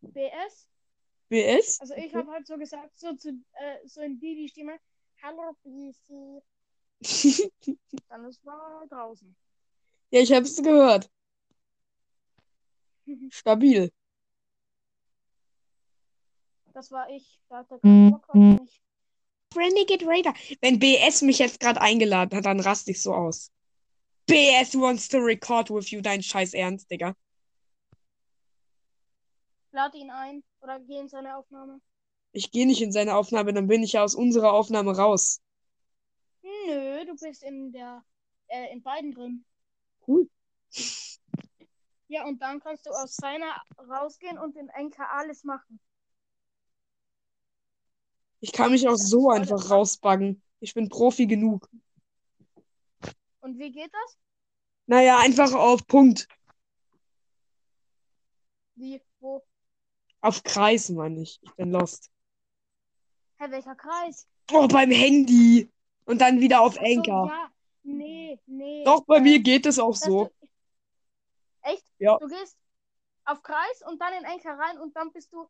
BS? 0.00 0.68
BS? 1.28 1.80
Also 1.80 1.94
ich 1.94 2.14
habe 2.14 2.30
halt 2.30 2.46
so 2.46 2.56
gesagt, 2.56 2.96
so 2.98 3.14
zu 3.14 3.30
äh, 3.54 3.86
so 3.86 4.00
in 4.00 4.18
die 4.18 4.36
die 4.36 4.48
Stimme. 4.48 4.78
Hallo 5.22 5.56
BC. 5.64 6.42
Dann 8.08 8.24
ist 8.26 8.44
war 8.44 8.86
draußen. 8.88 9.36
ja, 10.10 10.20
ich 10.20 10.32
hab's 10.32 10.62
gehört. 10.62 11.10
Stabil. 13.30 13.90
Das 16.72 16.92
war 16.92 17.08
ich. 17.10 17.40
Da 17.48 17.58
hat 17.58 17.70
der 17.70 17.78
keinen 17.80 18.10
Bock 18.12 18.28
auf 18.28 18.34
mich. 18.34 18.82
Renegade 19.56 20.06
Raider. 20.06 20.34
Wenn 20.60 20.78
BS 20.78 21.22
mich 21.22 21.38
jetzt 21.38 21.60
gerade 21.60 21.80
eingeladen 21.80 22.36
hat, 22.36 22.46
dann 22.46 22.60
raste 22.60 22.90
ich 22.90 23.02
so 23.02 23.14
aus. 23.14 23.50
BS 24.26 24.74
wants 24.74 25.08
to 25.08 25.18
record 25.18 25.70
with 25.70 25.90
you, 25.90 26.00
dein 26.00 26.22
scheiß 26.22 26.54
Ernst, 26.54 26.90
Digga. 26.90 27.14
Lad 29.72 29.94
ihn 29.94 30.10
ein 30.10 30.42
oder 30.60 30.80
geh 30.80 30.98
in 30.98 31.08
seine 31.08 31.36
Aufnahme. 31.36 31.80
Ich 32.32 32.50
gehe 32.50 32.66
nicht 32.66 32.82
in 32.82 32.92
seine 32.92 33.16
Aufnahme, 33.16 33.52
dann 33.52 33.66
bin 33.66 33.82
ich 33.82 33.92
ja 33.92 34.02
aus 34.02 34.14
unserer 34.14 34.52
Aufnahme 34.52 34.96
raus. 34.96 35.40
Nö, 36.42 37.04
du 37.04 37.14
bist 37.16 37.42
in 37.42 37.72
der 37.72 38.04
äh, 38.48 38.72
in 38.72 38.82
beiden 38.82 39.12
drin. 39.12 39.44
Cool. 40.06 40.28
Ja, 42.08 42.24
und 42.24 42.40
dann 42.40 42.60
kannst 42.60 42.86
du 42.86 42.90
aus 42.90 43.16
seiner 43.16 43.62
rausgehen 43.88 44.38
und 44.38 44.56
in 44.56 44.68
Enker 44.68 45.10
alles 45.10 45.44
machen. 45.44 45.80
Ich 48.40 48.52
kann 48.52 48.70
mich 48.70 48.88
auch 48.88 48.96
so 48.96 49.30
einfach 49.30 49.70
rausbuggen. 49.70 50.42
Ich 50.60 50.74
bin 50.74 50.88
Profi 50.88 51.26
genug. 51.26 51.68
Und 53.40 53.58
wie 53.58 53.70
geht 53.70 53.92
das? 53.92 54.18
Naja, 54.86 55.18
einfach 55.18 55.52
auf 55.52 55.86
Punkt. 55.86 56.28
Wie? 58.74 59.00
Wo? 59.20 59.42
Auf 60.20 60.42
Kreis, 60.42 60.88
meine 60.90 61.22
ich. 61.22 61.38
Ich 61.42 61.54
bin 61.54 61.70
lost. 61.70 62.10
Hä, 63.38 63.50
welcher 63.50 63.74
Kreis? 63.74 64.26
Oh, 64.52 64.66
beim 64.68 64.90
Handy. 64.90 65.70
Und 66.04 66.20
dann 66.20 66.40
wieder 66.40 66.60
auf 66.60 66.76
Ach 66.78 66.84
so, 66.84 67.02
ja. 67.02 67.50
Nee, 67.82 68.40
nee. 68.46 68.84
Doch, 68.84 69.04
bei 69.04 69.18
äh, 69.18 69.20
mir 69.20 69.40
geht 69.40 69.66
es 69.66 69.78
auch 69.78 69.94
so. 69.94 70.24
Du... 70.24 70.48
Echt? 71.62 71.84
Ja. 71.98 72.18
Du 72.18 72.28
gehst 72.28 72.56
auf 73.24 73.42
Kreis 73.42 73.82
und 73.88 74.00
dann 74.00 74.12
in 74.14 74.24
Enker 74.24 74.58
rein 74.58 74.78
und 74.78 74.96
dann 74.96 75.12
bist 75.12 75.32
du 75.32 75.48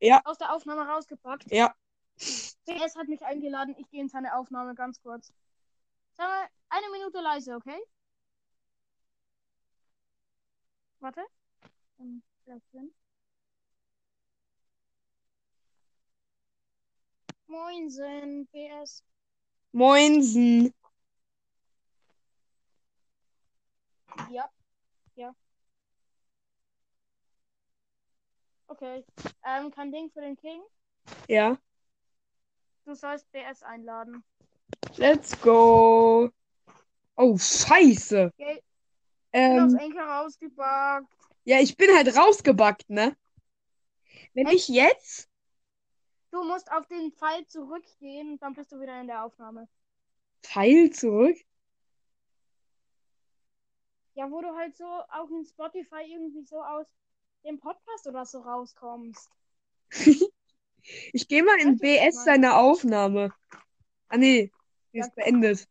Ja. 0.00 0.20
aus 0.24 0.38
der 0.38 0.54
Aufnahme 0.54 0.86
rausgepackt. 0.86 1.50
Ja. 1.50 1.74
CS 2.66 2.96
hat 2.96 3.08
mich 3.08 3.24
eingeladen. 3.24 3.74
Ich 3.78 3.88
gehe 3.90 4.00
in 4.00 4.08
seine 4.08 4.36
Aufnahme 4.36 4.74
ganz 4.74 5.00
kurz. 5.00 5.32
Sag 6.14 6.26
mal, 6.28 6.48
eine 6.68 6.90
Minute 6.90 7.20
leise, 7.20 7.54
okay? 7.54 7.80
Warte. 11.00 11.20
Ähm. 11.98 12.22
Moinsen, 17.46 18.48
PS. 18.48 19.02
Moinsen. 19.72 20.74
Ja. 24.30 24.50
Ja. 25.14 25.34
Okay. 28.68 29.04
Ähm, 29.44 29.70
kein 29.70 29.92
Ding 29.92 30.10
für 30.10 30.20
den 30.20 30.36
King. 30.36 30.62
Ja. 31.28 31.56
Du 32.86 32.94
sollst 32.94 33.30
BS 33.32 33.62
einladen. 33.62 34.24
Let's 34.96 35.38
go. 35.40 36.30
Oh, 37.16 37.36
scheiße. 37.36 38.32
Okay. 38.38 38.62
Bin 39.32 39.60
aus 39.60 39.72
Ähm, 39.72 39.78
Enker 39.78 40.04
rausgebackt. 40.06 41.12
ja, 41.44 41.58
ich 41.60 41.76
bin 41.76 41.94
halt 41.94 42.16
rausgebackt, 42.16 42.88
ne? 42.88 43.16
Wenn 44.34 44.46
ich 44.48 44.68
jetzt. 44.68 45.28
Du 46.30 46.44
musst 46.44 46.70
auf 46.70 46.86
den 46.86 47.12
Pfeil 47.12 47.46
zurückgehen 47.46 48.32
und 48.32 48.42
dann 48.42 48.54
bist 48.54 48.70
du 48.72 48.80
wieder 48.80 49.00
in 49.00 49.06
der 49.08 49.24
Aufnahme. 49.24 49.68
Pfeil 50.42 50.90
zurück. 50.90 51.36
Ja, 54.14 54.30
wo 54.30 54.40
du 54.40 54.54
halt 54.56 54.76
so 54.76 54.84
auch 54.84 55.28
in 55.30 55.44
Spotify 55.44 56.02
irgendwie 56.06 56.42
so 56.44 56.62
aus 56.62 56.86
dem 57.44 57.58
Podcast 57.58 58.06
oder 58.06 58.24
so 58.24 58.40
rauskommst. 58.40 59.28
Ich 61.12 61.28
gehe 61.28 61.42
mal 61.42 61.58
in 61.60 61.78
BS 61.78 62.24
seine 62.24 62.56
Aufnahme. 62.56 63.32
Ah 64.08 64.16
nee, 64.16 64.50
die 64.92 64.98
ist 64.98 65.08
Ja. 65.08 65.14
beendet. 65.14 65.68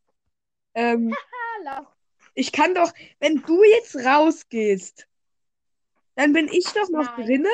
Ähm, 0.73 1.13
ich 2.34 2.51
kann 2.51 2.75
doch, 2.75 2.93
wenn 3.19 3.41
du 3.41 3.63
jetzt 3.63 3.95
rausgehst, 3.95 5.08
dann 6.15 6.34
bin 6.34 6.47
ich 6.47 6.65
doch 6.65 6.89
noch 6.89 7.06
Nein. 7.06 7.25
drinne. 7.25 7.49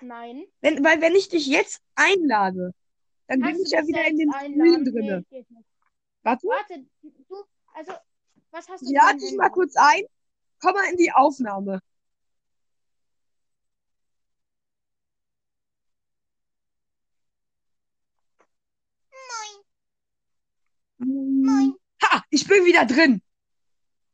Nein. 0.00 0.44
Wenn, 0.60 0.84
weil 0.84 1.00
wenn 1.00 1.14
ich 1.14 1.28
dich 1.28 1.46
jetzt 1.46 1.80
einlade, 1.94 2.72
dann 3.28 3.40
bin 3.40 3.48
Kannst 3.48 3.64
ich 3.64 3.70
du 3.70 3.76
ja 3.76 3.86
wieder 3.86 4.06
in 4.06 4.32
einladen? 4.32 4.84
Stream 4.84 4.84
drinne. 4.84 5.24
Nee. 5.30 5.46
Warte, 6.22 6.46
Warte, 6.46 6.84
du, 7.02 7.36
also, 7.74 7.92
was 8.50 8.68
hast 8.68 8.82
du 8.82 8.90
ich 8.90 9.00
ein 9.00 9.18
dich 9.18 9.36
mal 9.36 9.50
kurz 9.50 9.74
ein. 9.76 10.02
Komm 10.60 10.72
mal 10.72 10.90
in 10.90 10.96
die 10.96 11.12
Aufnahme. 11.12 11.80
Moin. 20.98 21.74
Ha, 22.02 22.22
ich 22.30 22.46
bin 22.46 22.64
wieder 22.64 22.84
drin. 22.84 23.22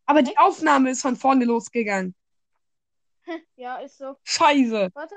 Aber 0.07 0.23
die 0.23 0.37
Aufnahme 0.39 0.91
ist 0.91 1.03
von 1.03 1.17
vorne 1.17 1.45
losgegangen. 1.45 2.15
Ja, 3.57 3.77
ist 3.79 3.99
so. 3.99 4.17
Scheiße. 4.25 4.91
Warte. 4.95 5.15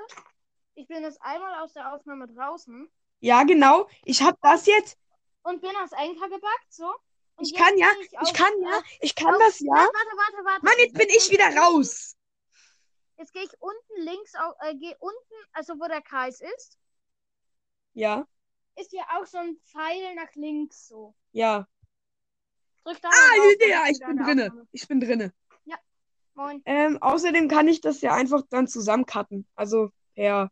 Ich 0.74 0.86
bin 0.86 1.02
jetzt 1.02 1.20
einmal 1.22 1.62
aus 1.62 1.72
der 1.72 1.92
Aufnahme 1.92 2.26
draußen 2.28 2.88
Ja, 3.20 3.42
genau. 3.42 3.88
Ich 4.04 4.22
hab 4.22 4.40
das 4.42 4.66
jetzt. 4.66 4.96
und 5.42 5.60
bin 5.60 5.74
als 5.76 5.92
Enker 5.92 6.28
gebackt, 6.28 6.66
so. 6.72 6.92
Ich 7.40 7.54
kann 7.54 7.76
ja, 7.78 7.88
ich 8.00 8.18
auf- 8.18 8.32
kann 8.32 8.52
ja, 8.62 8.80
ich 9.00 9.14
kann 9.14 9.34
auf- 9.34 9.40
das 9.40 9.60
ja. 9.60 9.66
Nein, 9.74 9.86
warte, 9.92 10.16
warte, 10.16 10.44
warte. 10.44 10.64
Mann, 10.64 10.74
jetzt 10.78 10.94
bin 10.94 11.08
ich 11.08 11.30
wieder 11.30 11.54
raus. 11.56 12.16
Jetzt 13.18 13.32
gehe 13.32 13.42
ich 13.44 13.50
unten 13.60 14.02
links, 14.02 14.34
auf, 14.34 14.54
äh, 14.60 14.74
gehe 14.74 14.96
unten, 15.00 15.34
also 15.52 15.74
wo 15.78 15.86
der 15.88 16.02
Kreis 16.02 16.40
ist, 16.40 16.78
Ja, 17.94 18.26
ist 18.76 18.90
hier 18.90 19.04
auch 19.18 19.26
so 19.26 19.38
ein 19.38 19.56
Pfeil 19.64 20.14
nach 20.14 20.34
links, 20.34 20.88
so. 20.88 21.14
ja. 21.32 21.66
Drück 22.84 23.00
da 23.02 23.08
Ah, 23.08 23.36
drauf, 23.36 23.54
dann 23.58 23.68
ja, 23.68 23.82
ich 23.90 23.98
bin 23.98 24.16
drinne. 24.16 24.42
Aufnahme. 24.44 24.68
Ich 24.72 24.86
bin 24.88 25.00
drinne. 25.00 25.32
Moin. 26.38 26.60
Ähm, 26.66 27.02
außerdem 27.02 27.48
kann 27.48 27.66
ich 27.66 27.80
das 27.80 28.02
ja 28.02 28.12
einfach 28.12 28.42
dann 28.50 28.68
zusammencutten. 28.68 29.48
Also 29.54 29.90
per 30.14 30.50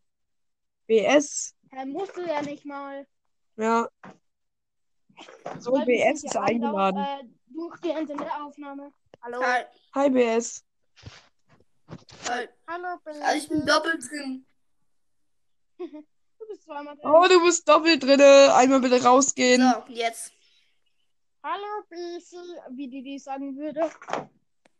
BS. 0.86 1.54
Hä, 1.70 1.84
musst 1.84 2.16
du 2.16 2.22
ja 2.22 2.40
nicht 2.40 2.64
mal. 2.64 3.06
Ja. 3.56 3.86
So, 5.58 5.72
Weil 5.74 5.84
BS 5.84 6.24
ist 6.24 6.34
ja 6.34 6.40
eingeladen. 6.40 6.98
Auch, 6.98 7.20
äh, 7.20 7.24
durch 7.48 7.78
die 7.82 7.90
Internetaufnahme. 7.90 8.94
Hallo. 9.20 9.42
Hi. 9.42 9.64
Hi, 9.94 10.08
BS. 10.10 10.64
Hi. 12.30 12.48
Hallo, 12.66 12.98
Also 13.04 13.36
ich 13.36 13.48
bin 13.50 13.66
doppelt 13.66 14.10
drin. 14.10 14.46
Du 16.54 16.58
bist 16.58 16.66
zweimal 16.66 16.96
drin. 16.96 17.10
Oh, 17.10 17.26
du 17.28 17.44
bist 17.44 17.68
doppelt 17.68 18.02
drinne. 18.02 18.54
Einmal 18.54 18.80
bitte 18.80 19.02
rausgehen. 19.02 19.60
So, 19.60 19.92
jetzt. 19.92 20.32
Hallo, 21.42 21.82
Bisi, 21.88 22.36
wie 22.70 22.88
die 22.88 23.02
die 23.02 23.18
sagen 23.18 23.56
würde. 23.56 23.90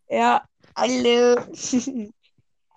Ja, 0.09 0.49
alle. 0.75 1.49
Hä? 1.53 2.13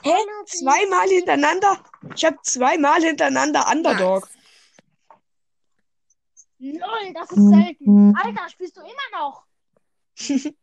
Hallo. 0.04 0.46
Zweimal 0.46 1.08
hintereinander? 1.10 1.84
Ich 2.16 2.26
habe 2.26 2.38
zweimal 2.42 3.02
hintereinander 3.02 3.68
Underdog. 3.72 4.28
Lol, 6.58 7.14
das 7.14 7.32
ist 7.32 7.50
selten. 7.50 8.16
Alter, 8.18 8.50
spielst 8.50 8.78
du 8.78 8.82
immer 8.82 9.20
noch? 9.20 9.46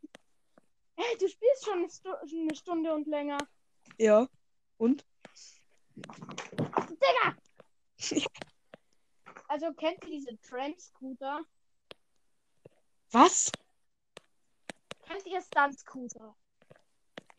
Hey, 0.96 1.16
du 1.18 1.28
spielst 1.28 1.64
schon 1.64 1.78
eine, 1.78 1.90
Stu 1.90 2.08
eine 2.08 2.54
Stunde 2.54 2.94
und 2.94 3.08
länger. 3.08 3.38
Ja. 3.98 4.28
Und? 4.76 5.04
Digga! 5.96 7.34
Also 9.46 9.72
kennt 9.74 10.02
ihr 10.04 10.10
diese 10.10 10.40
Trend-Scooter? 10.40 11.40
Was? 13.12 13.52
Kennt 15.06 15.26
ihr 15.26 15.40
Stunt-Scooter? 15.40 16.34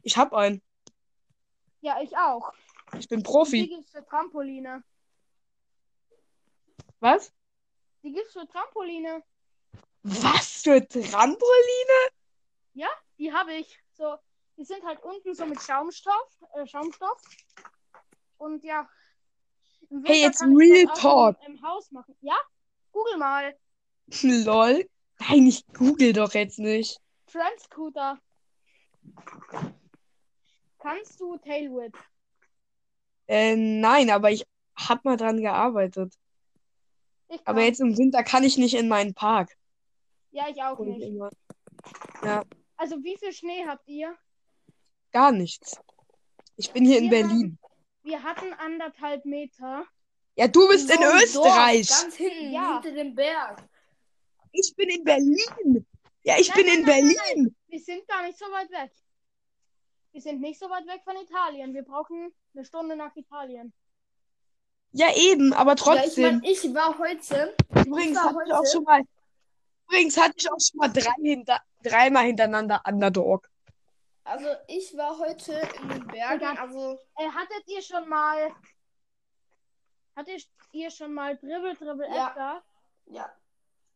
Ich 0.04 0.15
hab 0.15 0.32
einen. 0.34 0.62
Ja, 1.82 1.99
ich 2.01 2.15
auch. 2.15 2.54
Ich 2.97 3.10
bin 3.10 3.19
Die 3.19 3.23
Profi. 3.23 3.67
gibt's 3.67 3.91
für 3.91 4.06
Trampoline. 4.06 4.84
Was? 6.99 7.34
Die 8.04 8.13
gibt's 8.13 8.32
für 8.32 8.47
Trampoline. 8.47 9.23
Was 10.04 10.62
für 10.62 10.88
Trampoline? 10.88 12.12
Die 13.17 13.32
habe 13.34 13.54
ich. 13.54 13.80
So, 13.93 14.17
die 14.58 14.65
sind 14.65 14.84
halt 14.86 15.01
unten 15.04 15.34
so 15.34 15.45
mit 15.45 15.62
Schaumstoff, 15.62 16.38
äh, 16.54 16.65
Schaumstoff. 16.67 17.21
Und 18.38 18.63
ja. 18.63 18.89
Hey, 20.04 20.21
jetzt 20.21 20.41
Real 20.41 20.86
Talk. 20.95 21.38
Im, 21.45 21.56
Im 21.56 21.62
Haus 21.62 21.91
machen. 21.91 22.15
Ja? 22.21 22.36
Google 22.91 23.17
mal. 23.17 23.56
Lol. 24.21 24.88
Nein, 25.19 25.48
ich 25.48 25.65
google 25.67 26.13
doch 26.13 26.34
jetzt 26.34 26.60
nicht. 26.60 27.00
Trend-Scooter. 27.28 28.19
Kannst 30.80 31.19
du 31.19 31.38
Tailwhip? 31.38 31.98
Äh, 33.28 33.56
nein, 33.56 34.10
aber 34.10 34.32
ich 34.32 34.45
hab 34.76 35.04
mal 35.06 35.17
dran 35.17 35.41
gearbeitet. 35.41 36.13
Aber 37.43 37.62
jetzt 37.63 37.82
im 37.82 37.98
Winter 37.98 38.24
kann 38.24 38.43
ich 38.43 38.58
nicht 38.58 38.76
in 38.76 38.88
meinen 38.88 39.13
Park. 39.13 39.58
Ja, 40.32 40.48
ich 40.50 40.62
auch 40.62 40.80
nicht. 40.80 41.02
immer. 41.02 41.30
Also, 42.78 43.04
wie 43.04 43.17
viel 43.17 43.34
Schnee 43.34 43.65
habt 43.65 43.88
ihr? 43.88 44.15
Gar 45.12 45.32
nichts. 45.32 45.80
Ich 46.58 46.71
bin 46.71 46.86
hier 46.86 47.00
in 47.00 47.10
Wir 47.10 47.21
Berlin. 47.21 47.58
Wir 48.05 48.21
hatten 48.21 48.53
anderthalb 48.53 49.25
Meter. 49.25 49.83
Ja, 50.35 50.47
du 50.47 50.67
bist 50.67 50.89
in 50.91 51.01
Österreich. 51.01 51.87
Dorf, 51.87 52.01
ganz 52.03 52.15
hinten, 52.15 52.51
Ja. 52.53 52.73
hinter 52.81 52.91
dem 52.95 53.15
Berg. 53.15 53.63
Ich 54.51 54.73
bin 54.75 54.89
in 54.89 55.03
Berlin. 55.03 55.85
Ja, 56.23 56.35
ich 56.37 56.49
Nein, 56.49 56.57
bin 56.57 56.65
nein, 56.67 56.79
in 56.79 56.85
nein, 56.85 57.05
nein, 57.07 57.15
Berlin. 57.33 57.55
Wir 57.67 57.79
sind 57.79 58.07
gar 58.07 58.21
nicht 58.25 58.37
so 58.37 58.45
weit 58.45 58.69
weg. 58.69 58.91
Wir 60.11 60.21
sind 60.21 60.39
nicht 60.39 60.59
so 60.59 60.69
weit 60.69 60.85
weg 60.85 61.01
von 61.03 61.15
Italien. 61.17 61.73
Wir 61.73 61.81
brauchen 61.81 62.31
eine 62.53 62.63
Stunde 62.63 62.95
nach 62.95 63.15
Italien. 63.15 63.73
Ja, 64.91 65.07
eben, 65.15 65.51
aber 65.53 65.71
Ja, 65.71 65.75
ich 65.75 65.81
trotzdem. 65.81 66.23
meine, 66.39 66.51
ich 66.51 66.63
war 66.75 66.97
heute. 66.99 67.55
Übrigens 67.85 68.15
war 68.17 68.25
hatte 68.25 68.37
ich 68.45 68.53
auch 68.53 68.65
schon 68.71 68.83
mal. 68.83 69.01
Übrigens 69.87 70.17
hatte 70.17 70.35
ich 70.37 70.51
auch 70.51 70.59
schon 70.59 70.77
mal 70.77 70.89
drei 70.89 71.11
hinter, 71.23 71.59
dreimal 71.83 72.25
hintereinander 72.25 72.81
Underdog. 72.87 73.49
Also 74.25 74.47
ich 74.67 74.95
war 74.97 75.17
heute 75.19 75.53
in 75.81 75.89
den 75.89 76.07
Bergen. 76.07 76.57
Also 76.57 76.99
Äh, 77.17 77.29
hattet 77.29 77.63
ihr 77.67 77.81
schon 77.81 78.09
mal. 78.09 78.51
Hattet 80.15 80.47
ihr 80.71 80.89
schon 80.89 81.13
mal 81.13 81.38
Dribbel, 81.38 81.75
Dribbel, 81.75 82.07
Ja. 82.07 82.27
Edgar? 82.29 82.63
ja. 83.05 83.31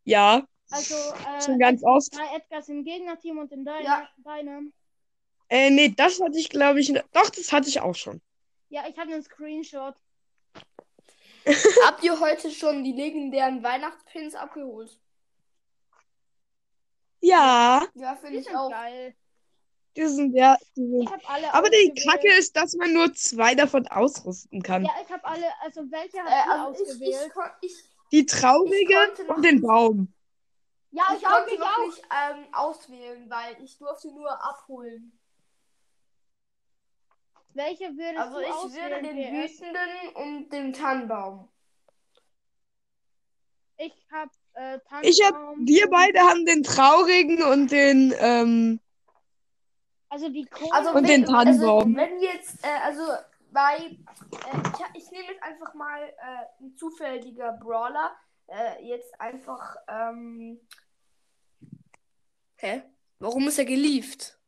Ja, 0.06 0.48
Also, 0.72 0.96
äh, 0.96 1.42
schon 1.42 1.60
ganz 1.60 1.84
oft. 1.84 2.16
drei 2.16 2.36
Edgars 2.38 2.70
im 2.70 2.84
Gegnerteam 2.84 3.38
und 3.40 3.52
in 3.52 3.66
deiner, 3.66 3.84
Ja. 3.84 4.10
deinem. 4.18 4.74
Äh, 5.50 5.70
nee, 5.72 5.90
das 5.90 6.20
hatte 6.22 6.38
ich, 6.38 6.50
glaube 6.50 6.80
ich. 6.80 6.88
Doch, 7.12 7.30
das 7.30 7.52
hatte 7.52 7.68
ich 7.70 7.80
auch 7.82 7.96
schon. 7.96 8.22
Ja, 8.70 8.88
ich 8.88 8.98
habe 8.98 9.12
einen 9.12 9.24
Screenshot. 9.24 9.96
Habt 11.86 12.04
ihr 12.04 12.20
heute 12.20 12.52
schon 12.52 12.84
die 12.84 12.94
legendären 12.94 13.64
Weihnachtspins 13.64 14.36
abgeholt? 14.36 15.00
Ja, 17.22 17.86
Ja, 17.96 18.16
finde 18.16 18.40
ich 18.40 18.56
auch. 18.56 18.70
geil. 18.70 19.16
Die 19.98 20.06
sind 20.08 20.34
ja. 20.36 20.58
Die 20.76 20.88
sind, 20.88 21.04
Ich 21.04 21.50
aber 21.54 21.70
die. 21.70 21.94
Kacke 22.06 22.32
ist, 22.38 22.56
dass 22.56 22.74
man 22.76 22.94
nur 22.94 23.14
zwei 23.14 23.56
davon 23.56 23.88
ausrüsten 23.88 24.62
kann. 24.62 24.86
Ja, 24.86 24.92
ich 25.04 25.12
habe 25.12 25.26
alle. 25.26 25.46
Also, 25.62 25.82
welche 25.92 26.18
Äh, 26.18 26.22
habt 26.22 26.48
ihr 26.48 26.52
also 26.52 26.84
ich, 26.84 26.90
ausgewählt? 26.90 27.32
ich, 27.62 27.70
ich, 27.72 27.90
Die 28.12 28.26
Ich 28.26 29.28
noch 29.28 29.36
und 29.36 29.44
den 29.46 29.62
Baum. 29.62 30.14
ja, 30.92 31.04
ich 31.12 31.18
ich 31.18 31.24
konnte 31.24 31.54
ich 31.54 31.60
noch 31.60 31.78
auch. 31.78 31.86
nicht 31.86 32.04
ähm, 32.12 32.54
auswählen, 32.54 33.30
weil 33.30 33.64
ich 33.64 33.78
durfte 33.78 34.08
nur 34.10 34.32
abholen. 34.44 35.12
Welche 37.54 37.86
würdest 37.98 38.18
Also 38.18 38.40
du 38.40 38.46
ich 38.46 38.52
auswählen? 38.52 38.92
würde 39.04 39.08
den 39.16 39.34
wütenden 39.34 40.16
und 40.16 40.50
den 40.54 40.74
Tannenbaum. 40.74 41.50
Ich 43.78 43.94
habe 44.12 44.32
äh, 44.54 44.80
Ich 45.02 45.22
hab, 45.24 45.34
Tannenbaum 45.34 45.68
wir 45.68 45.90
beide 45.90 46.20
haben 46.20 46.46
den 46.46 46.64
traurigen 46.64 47.44
und 47.44 47.72
den, 47.72 48.14
ähm, 48.20 48.80
Also 50.10 50.30
die 50.30 50.46
Kohle. 50.46 50.74
Also 50.74 50.90
Und 50.90 50.96
wenn, 50.96 51.22
den 51.22 51.26
Tannenbaum. 51.26 51.96
Also, 51.98 52.12
wenn 52.12 52.22
jetzt, 52.22 52.64
äh, 52.64 52.80
also 52.84 53.02
bei, 53.52 53.78
äh, 53.78 53.90
ich, 54.96 55.04
ich 55.04 55.12
nehme 55.12 55.26
jetzt 55.26 55.44
einfach 55.44 55.74
mal 55.74 56.02
äh, 56.02 56.64
ein 56.64 56.76
zufälliger 56.76 57.54
Brawler. 57.54 58.12
Äh, 58.48 58.84
jetzt 58.88 59.20
einfach, 59.22 59.76
ähm. 59.88 60.60
Hä? 62.58 62.82
Warum 63.20 63.48
ist 63.48 63.60
er 63.60 63.66
gelieft? 63.66 64.40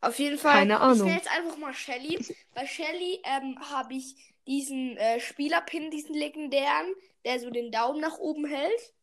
Auf 0.00 0.18
jeden 0.18 0.38
Fall. 0.38 0.54
Keine 0.54 0.74
Ich 0.74 0.80
Ahnung. 0.80 1.06
nehme 1.06 1.16
jetzt 1.16 1.30
einfach 1.30 1.56
mal 1.58 1.74
Shelly. 1.74 2.24
Bei 2.54 2.66
Shelly 2.66 3.20
ähm, 3.24 3.58
habe 3.70 3.94
ich 3.94 4.14
diesen 4.46 4.96
äh, 4.96 5.20
Spielerpin, 5.20 5.90
diesen 5.90 6.14
legendären, 6.14 6.94
der 7.24 7.40
so 7.40 7.50
den 7.50 7.72
Daumen 7.72 8.00
nach 8.00 8.18
oben 8.18 8.46
hält. 8.46 8.94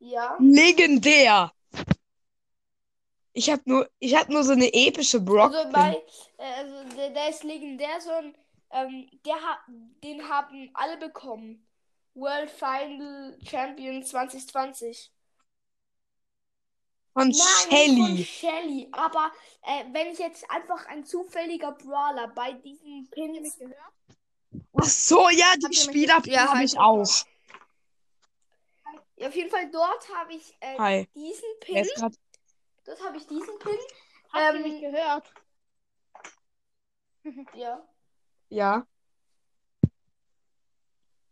Ja. 0.00 0.36
legendär. 0.40 1.52
Ich 3.32 3.50
hab 3.50 3.66
nur, 3.66 3.88
ich 4.00 4.14
hab 4.16 4.28
nur 4.28 4.42
so 4.42 4.52
eine 4.52 4.72
epische 4.72 5.20
Brock. 5.20 5.52
Also 5.54 5.70
bei, 5.72 6.02
äh, 6.38 6.52
also 6.58 6.96
der, 6.96 7.10
der 7.10 7.28
ist 7.30 7.44
legendär, 7.44 8.00
so 8.00 8.10
ein, 8.10 8.34
ähm, 8.72 9.08
der 9.24 9.36
hat, 9.36 9.58
den 10.02 10.28
haben 10.28 10.70
alle 10.74 10.96
bekommen. 10.96 11.66
World 12.14 12.50
Final 12.50 13.38
Champion 13.48 14.02
2020. 14.02 15.12
von 17.12 17.28
Nein, 17.28 17.68
nicht 17.70 17.96
von 17.96 18.16
Shelly. 18.16 18.24
Shelly. 18.24 18.88
Aber 18.92 19.30
äh, 19.62 19.84
wenn 19.92 20.08
ich 20.08 20.18
jetzt 20.18 20.48
einfach 20.50 20.86
ein 20.86 21.04
zufälliger 21.04 21.72
Brawler 21.72 22.28
bei 22.28 22.52
diesen 22.52 23.08
Pins. 23.10 23.56
gehört? 23.58 23.76
Ach 24.76 24.84
so, 24.84 25.28
ja, 25.30 25.54
die 25.56 25.76
Spieler 25.76 26.20
Ja, 26.26 26.48
habe 26.48 26.58
halt 26.58 26.64
ich 26.64 26.72
super. 26.72 26.84
auch. 26.84 27.24
Ja, 29.16 29.28
auf 29.28 29.36
jeden 29.36 29.50
Fall 29.50 29.70
dort 29.70 30.08
habe 30.16 30.34
ich 30.34 30.56
äh, 30.60 31.04
diesen 31.14 31.48
Pin. 31.60 31.86
Dort 32.84 33.02
habe 33.04 33.16
ich 33.16 33.26
diesen 33.26 33.58
Pin. 33.58 33.76
Habt 34.32 34.54
ihr 34.54 34.64
Ähm, 34.64 34.72
mich 34.72 34.80
gehört? 34.80 35.32
Ja. 37.54 37.86
ja. 38.48 38.86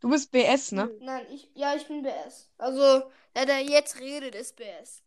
Du 0.01 0.09
bist 0.11 0.31
BS, 0.31 0.73
ne? 0.73 0.89
Nein, 1.01 1.27
ich. 1.31 1.51
Ja, 1.55 1.75
ich 1.75 1.87
bin 1.87 2.03
BS. 2.03 2.51
Also, 2.59 3.11
der, 3.35 3.47
der 3.47 3.63
jetzt 3.63 3.99
redet, 3.99 4.35
ist 4.35 4.55
BS. 4.57 5.03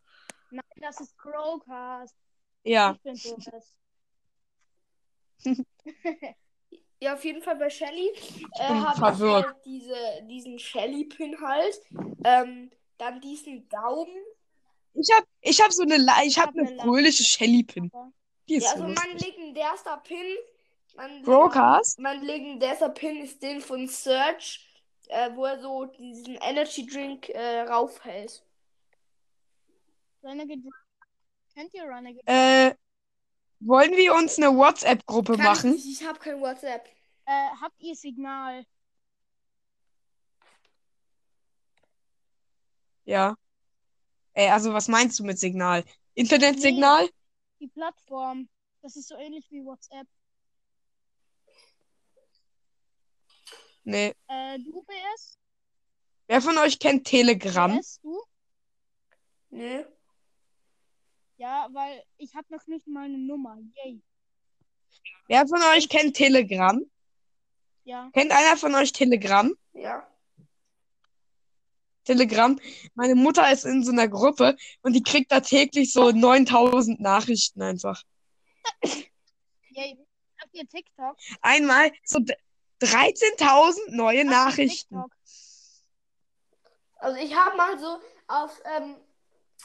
Nein, 0.50 0.64
das 0.82 1.00
ist 1.00 1.18
Crowcast. 1.18 2.16
Ja. 2.64 2.94
Ich 2.94 3.02
bin 3.02 3.14
BS. 3.16 3.76
Ja, 7.04 7.16
auf 7.16 7.26
jeden 7.26 7.42
Fall 7.42 7.56
bei 7.56 7.68
Shelly 7.72 8.12
äh, 8.60 8.64
habe 8.64 8.94
ich 8.94 9.00
verwirrt. 9.00 9.48
äh, 9.48 9.54
diese, 9.66 9.96
diesen 10.30 10.60
Shelly-Pin 10.60 11.42
halt. 11.42 11.82
Ähm, 12.24 12.70
dann 13.00 13.20
diesen 13.22 13.68
Daumen. 13.70 14.16
Ich 14.94 15.10
hab, 15.16 15.24
ich 15.42 15.62
hab 15.62 15.72
so 15.72 15.84
eine, 15.84 15.96
ich 16.26 16.38
hab 16.38 16.50
hab 16.50 16.58
eine 16.58 16.78
fröhliche 16.80 17.24
Shelly-Pin. 17.24 17.92
Die 18.50 18.56
ist 18.56 18.64
Ja, 18.66 18.78
so 18.78 18.84
also 18.84 18.94
mein 18.94 19.12
lustig. 19.14 19.38
legendärster 19.38 19.98
Pin. 19.98 20.38
Mein, 20.96 21.22
Broadcast? 21.24 22.00
mein 22.00 22.22
legendärster 22.22 22.90
Pin 22.90 23.24
ist 23.24 23.42
den 23.42 23.62
von 23.62 23.88
Search, 23.88 24.68
äh, 25.08 25.30
wo 25.36 25.46
er 25.46 25.60
so 25.62 25.86
diesen 25.86 26.36
Energy 26.36 26.86
Drink 26.86 27.30
äh, 27.30 27.62
raufhält. 27.62 28.44
Renegade. 30.24 30.62
Kennt 31.54 31.74
ihr 31.74 31.84
Renegade? 31.84 32.22
Äh, 32.26 32.76
wollen 33.62 33.96
wir 33.96 34.14
uns 34.16 34.38
eine 34.38 34.56
WhatsApp-Gruppe 34.56 35.38
machen? 35.38 35.76
Ich, 35.76 36.02
ich 36.02 36.08
habe 36.08 36.20
kein 36.20 36.42
WhatsApp. 36.42 36.86
Äh, 37.26 37.50
habt 37.62 37.80
ihr 37.82 37.96
Signal? 37.96 38.66
Ja. 43.06 43.36
Ey, 44.34 44.50
also 44.50 44.74
was 44.74 44.88
meinst 44.88 45.20
du 45.20 45.24
mit 45.24 45.40
Signal? 45.40 45.84
Internetsignal? 46.14 47.10
Die 47.60 47.68
Plattform. 47.68 48.50
Das 48.82 48.96
ist 48.96 49.10
so 49.10 49.16
ähnlich 49.16 49.46
wie 49.52 49.64
WhatsApp. 49.64 50.08
Nee. 53.84 54.14
Äh, 54.28 54.60
du 54.60 54.84
BS? 54.84 55.38
Wer 56.28 56.42
von 56.42 56.58
euch 56.60 56.80
kennt 56.80 57.06
Telegram? 57.06 57.76
BS, 57.76 58.00
du? 58.02 58.22
Nee. 59.50 59.86
Ja, 61.38 61.68
weil 61.72 62.04
ich 62.18 62.36
habe 62.36 62.48
noch 62.50 62.66
nicht 62.68 62.88
mal 62.88 63.06
eine 63.06 63.18
Nummer. 63.18 63.58
Yay. 63.84 64.02
Wer 65.28 65.48
von 65.48 65.62
euch 65.76 65.90
kennt 65.90 66.16
Telegram? 66.16 66.82
Ja. 67.84 68.10
Kennt 68.14 68.32
einer 68.32 68.58
von 68.58 68.76
euch 68.76 68.92
Telegram? 68.92 69.52
Ja. 69.74 70.08
Telegram. 72.04 72.60
Meine 72.96 73.16
Mutter 73.16 73.52
ist 73.52 73.66
in 73.66 73.84
so 73.84 73.92
einer 73.92 74.08
Gruppe 74.08 74.56
und 74.82 74.94
die 74.94 75.04
kriegt 75.04 75.32
da 75.32 75.40
täglich 75.40 75.94
so 75.94 76.12
9000 76.12 77.00
Nachrichten 77.00 77.62
einfach. 77.62 78.02
Yay. 79.70 79.98
Habt 80.42 80.54
ihr 80.54 80.68
TikTok? 80.68 81.16
Einmal 81.42 81.92
so 82.04 82.20
d- 82.20 82.36
13.000 82.82 83.92
neue 83.96 84.18
Habt 84.20 84.26
ihr 84.26 84.30
Nachrichten. 84.32 84.96
TikTok? 84.96 85.12
Also 86.96 87.20
ich 87.20 87.36
habe 87.36 87.58
mal 87.58 87.80
so 87.80 88.00
auf, 88.28 88.62
ähm, 88.78 88.96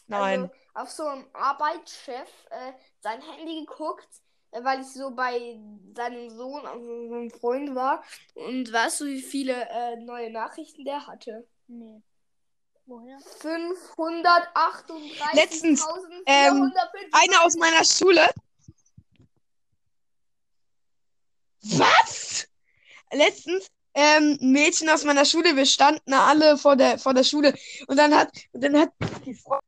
Nein. 0.07 0.41
also 0.43 0.55
auf 0.75 0.91
so 0.91 1.07
einem 1.07 1.27
Arbeitschef 1.33 2.29
äh, 2.51 2.73
sein 3.01 3.21
Handy 3.23 3.61
geguckt, 3.67 4.09
äh, 4.53 4.63
weil 4.63 4.81
ich 4.81 4.87
so 4.89 5.11
bei 5.15 5.59
seinem 5.95 6.31
Sohn, 6.31 6.67
also 6.67 7.09
seinem 7.09 7.31
Freund 7.31 7.75
war. 7.75 8.03
Und 8.35 8.73
weißt 8.73 9.01
du, 9.01 9.07
wie 9.07 9.23
viele 9.23 9.69
äh, 9.69 9.97
neue 9.97 10.31
Nachrichten 10.31 10.85
der 10.85 11.07
hatte? 11.07 11.47
Nee. 11.67 12.03
Woher? 12.87 13.19
538.495. 13.19 15.35
Letztens, 15.35 15.85
ähm, 16.27 16.73
Eine 17.13 17.43
aus 17.43 17.55
meiner 17.57 17.85
Schule. 17.85 18.27
Was? 21.63 22.47
Letztens, 23.13 23.69
ähm, 23.95 24.39
ein 24.41 24.53
Mädchen 24.53 24.89
aus 24.89 25.03
meiner 25.05 25.25
Schule, 25.25 25.57
wir 25.57 25.67
standen 25.67 26.13
alle 26.15 26.57
vor 26.59 26.77
der, 26.77 26.99
vor 26.99 27.13
der 27.15 27.25
Schule 27.25 27.55
und 27.89 27.97
dann 27.97 28.15
hat, 28.15 28.31
und 28.53 28.63
dann 28.63 28.79
hat 28.79 28.93
die 29.25 29.35
Frau 29.35 29.59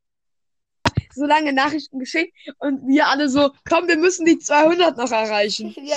so 1.15 1.25
lange 1.25 1.53
Nachrichten 1.53 1.99
geschickt 1.99 2.37
und 2.59 2.87
wir 2.87 3.09
alle 3.09 3.29
so, 3.29 3.51
komm, 3.69 3.89
wir 3.89 3.97
müssen 3.97 4.25
die 4.27 4.39
200 4.39 4.97
noch 4.97 5.11
erreichen. 5.11 5.75
Ja, 5.83 5.97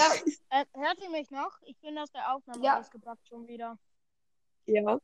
Äh, 0.49 0.65
hört 0.73 0.97
ihr 1.03 1.09
mich 1.11 1.29
noch? 1.29 1.51
Ich 1.63 1.77
bin 1.79 1.95
aus 1.99 2.09
der 2.11 2.33
Aufnahme 2.33 2.65
Ja. 2.65 2.77
rausgepackt 2.77 3.27
schon 3.27 3.47
wieder. 3.47 3.77
Ja. 4.65 4.97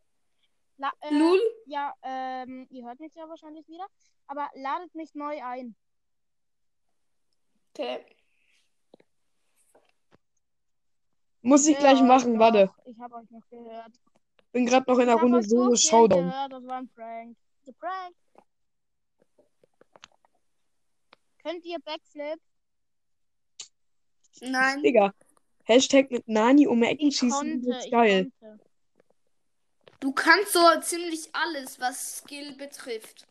La 0.77 0.91
äh, 1.01 1.13
Lul. 1.13 1.39
Ja, 1.65 1.93
ähm, 2.03 2.67
ihr 2.69 2.85
hört 2.85 2.99
mich 2.99 3.13
ja 3.15 3.27
wahrscheinlich 3.27 3.67
wieder. 3.67 3.85
Aber 4.27 4.49
ladet 4.53 4.93
mich 4.95 5.13
neu 5.15 5.41
ein. 5.43 5.75
Okay. 7.73 8.05
Muss 11.41 11.65
ich 11.67 11.73
Ja, 11.75 11.79
gleich 11.79 12.01
machen, 12.01 12.33
doch, 12.33 12.39
warte. 12.39 12.71
Ich 12.85 12.99
habe 12.99 13.15
euch 13.15 13.29
noch 13.29 13.47
gehört. 13.49 13.93
Bin 14.51 14.65
gerade 14.65 14.89
noch 14.91 14.99
in 14.99 15.05
der 15.05 15.15
ich 15.15 15.21
hab 15.21 15.23
Runde 15.23 15.37
euch 15.39 15.47
so 15.47 15.75
Showdown. 15.75 16.25
gehört. 16.29 16.51
Das 16.51 16.65
war 16.65 16.77
ein 16.77 16.89
Prank. 16.89 17.37
The 17.65 17.71
Prank. 17.73 18.15
Könnt 21.43 21.65
ihr 21.65 21.79
Backflip? 21.79 22.39
Nein. 24.41 24.83
Digga. 24.83 25.13
Hashtag 25.63 26.11
mit 26.11 26.27
Nani 26.27 26.67
um 26.67 26.81
Ecken 26.83 27.07
Ich 27.07 27.17
schießen, 27.17 27.61
konnte, 27.61 27.69
ist 27.77 27.85
ich 27.85 27.91
geil. 27.91 28.31
konnte. 28.39 28.66
Du 29.99 30.11
kannst 30.11 30.53
so 30.53 30.61
ziemlich 30.81 31.33
alles, 31.33 31.79
was 31.79 32.17
Skill 32.17 32.55
betrifft. 32.55 33.27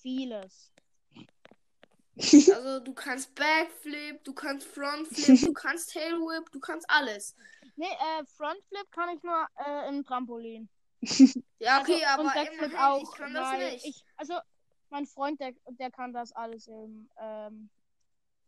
Vieles. 0.00 0.72
Also 2.16 2.78
du 2.78 2.94
kannst 2.94 3.34
Backflip, 3.34 4.22
du 4.22 4.32
kannst 4.34 4.66
Frontflip, 4.68 5.40
du 5.40 5.52
kannst 5.52 5.92
Tailwhip, 5.92 6.50
du 6.52 6.60
kannst 6.60 6.88
alles. 6.88 7.34
Nee, 7.76 7.86
äh, 7.86 8.24
Frontflip 8.36 8.90
kann 8.92 9.16
ich 9.16 9.22
nur 9.22 9.48
äh, 9.66 9.88
im 9.88 10.04
Trampolin. 10.04 10.68
Ja, 11.60 11.80
okay, 11.80 12.04
also, 12.04 12.28
aber 12.28 12.52
immerhin, 12.52 12.76
auch. 12.76 13.02
ich 13.02 13.10
kann 13.18 13.32
das 13.32 13.58
nicht. 13.58 13.86
Ich, 13.86 14.04
also, 14.16 14.34
mein 14.90 15.06
Freund, 15.06 15.40
der, 15.40 15.54
der 15.66 15.90
kann 15.90 16.12
das 16.12 16.32
alles 16.32 16.66
im, 16.66 17.08
ähm, 17.18 17.70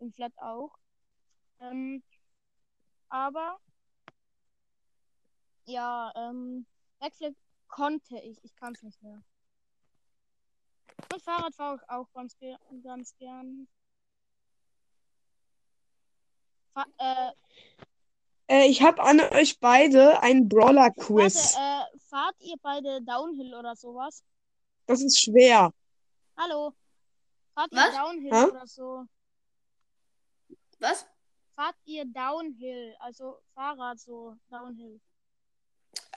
im 0.01 0.13
Flat 0.13 0.33
auch. 0.37 0.77
Ähm, 1.61 2.03
aber, 3.09 3.59
ja, 5.65 6.13
ähm, 6.15 6.67
Backflip 6.99 7.37
konnte 7.69 8.19
ich. 8.19 8.43
Ich 8.45 8.55
kann 8.57 8.75
es 8.75 8.83
nicht 8.83 9.03
mehr. 9.03 9.23
Und 11.13 11.23
Fahrrad 11.23 11.55
fahre 11.55 11.77
ich 11.77 11.91
auch 11.91 12.11
ganz, 12.13 12.37
ge 12.39 12.57
ganz 12.83 13.15
gern. 13.19 13.69
Fa 16.73 16.85
äh, 16.99 17.33
Äh, 18.49 18.67
ich 18.69 18.81
habe 18.83 19.03
an 19.03 19.21
euch 19.21 19.59
beide 19.59 20.23
einen 20.23 20.49
Brawler-Quiz. 20.49 21.57
äh, 21.57 21.83
fahrt 21.99 22.37
ihr 22.41 22.57
beide 22.63 23.03
Downhill 23.03 23.55
oder 23.55 23.75
sowas? 23.75 24.23
Das 24.87 25.03
ist 25.03 25.21
schwer. 25.21 25.73
Hallo? 26.37 26.73
Fahrt 27.55 27.73
Was? 27.73 27.87
ihr 27.93 27.99
Downhill 28.01 28.33
Hä? 28.33 28.45
oder 28.45 28.67
so? 28.67 29.05
Was? 30.79 31.07
Fahrt 31.57 31.77
ihr 31.87 32.05
Downhill, 32.05 32.95
also 33.01 33.41
Fahrrad 33.55 33.99
so 33.99 34.37
Downhill? 34.49 35.01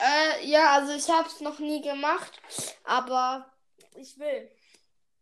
Äh, 0.00 0.46
ja, 0.46 0.76
also 0.76 0.92
ich 0.92 1.08
hab's 1.10 1.40
noch 1.40 1.58
nie 1.58 1.82
gemacht, 1.82 2.40
aber 2.84 3.52
ich 3.96 4.18
will. 4.18 4.50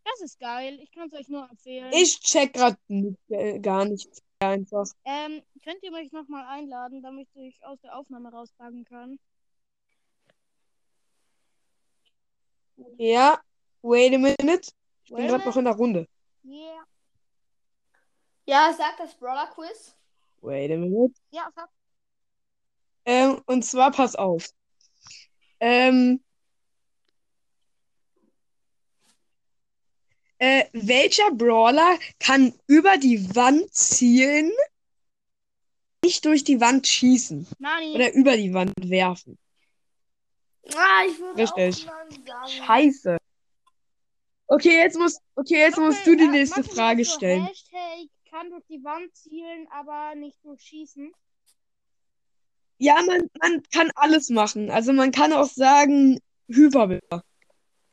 Das 0.05 0.21
ist 0.21 0.39
geil, 0.39 0.79
ich 0.81 0.93
kann 0.93 1.09
es 1.09 1.19
euch 1.19 1.29
nur 1.29 1.49
empfehlen. 1.51 1.93
Ich 1.93 2.21
check 2.21 2.55
grad 2.55 2.79
nicht, 2.87 3.19
äh, 3.29 3.59
gar 3.59 3.85
nichts 3.85 4.23
einfach. 4.39 4.87
Ähm, 5.05 5.43
könnt 5.65 5.83
ihr 5.83 5.91
mich 5.91 6.13
nochmal 6.13 6.47
einladen, 6.47 7.03
damit 7.03 7.29
ich 7.35 7.63
aus 7.65 7.81
der 7.81 7.97
Aufnahme 7.97 8.31
rauspacken 8.31 8.85
kann? 8.85 9.19
Ja, 12.97 13.41
wait 13.83 14.15
a 14.15 14.19
minute. 14.19 14.71
Ich 15.05 15.11
bin 15.11 15.19
Wait 15.19 15.25
a 15.25 15.37
gerade 15.37 15.49
noch 15.49 15.57
in 15.57 15.65
der 15.65 15.75
Runde. 15.75 16.09
Yeah. 16.45 16.85
Ja, 18.47 18.73
sag 18.73 18.97
das 18.99 19.15
Brawler 19.17 19.49
Quiz. 19.49 19.95
Wait 20.41 20.71
a 20.71 20.77
minute. 20.77 21.15
Ja, 21.31 21.51
sag. 21.55 21.69
Ähm, 23.05 23.43
und 23.47 23.65
zwar, 23.65 23.91
pass 23.91 24.15
auf. 24.15 24.49
Ähm, 25.61 26.21
Äh, 30.39 30.67
welcher 30.73 31.33
Brawler 31.33 31.99
kann 32.21 32.55
über 32.69 32.97
die 32.97 33.35
Wand 33.35 33.75
zielen, 33.75 34.53
nicht 36.05 36.25
durch 36.25 36.45
die 36.45 36.61
Wand 36.61 36.87
schießen 36.87 37.49
Nani. 37.59 37.95
oder 37.95 38.13
über 38.15 38.37
die 38.37 38.55
Wand 38.55 38.73
werfen? 38.89 39.37
Ah, 40.77 41.05
ich 41.09 41.19
würde 41.19 41.43
Richtig. 41.43 41.89
auch. 41.89 42.49
Scheiße. 42.49 43.17
Okay, 44.47 44.77
jetzt 44.77 44.97
musst, 44.97 45.21
okay, 45.35 45.59
jetzt 45.59 45.79
musst 45.79 46.07
du 46.07 46.17
die 46.17 46.29
nächste 46.29 46.63
Frage 46.63 47.05
stellen. 47.05 47.47
Hashtag 47.47 48.09
kann 48.31 48.51
durch 48.51 48.65
die 48.67 48.83
Wand 48.85 49.15
zielen, 49.17 49.67
aber 49.73 50.15
nicht 50.15 50.43
durchschießen. 50.45 51.13
Ja, 52.79 52.95
man, 53.07 53.29
man 53.41 53.63
kann 53.73 53.91
alles 53.97 54.31
machen. 54.31 54.71
Also 54.71 54.93
man 54.93 55.11
kann 55.11 55.33
auch 55.33 55.49
sagen, 55.49 56.21
Hyperbär. 56.49 57.01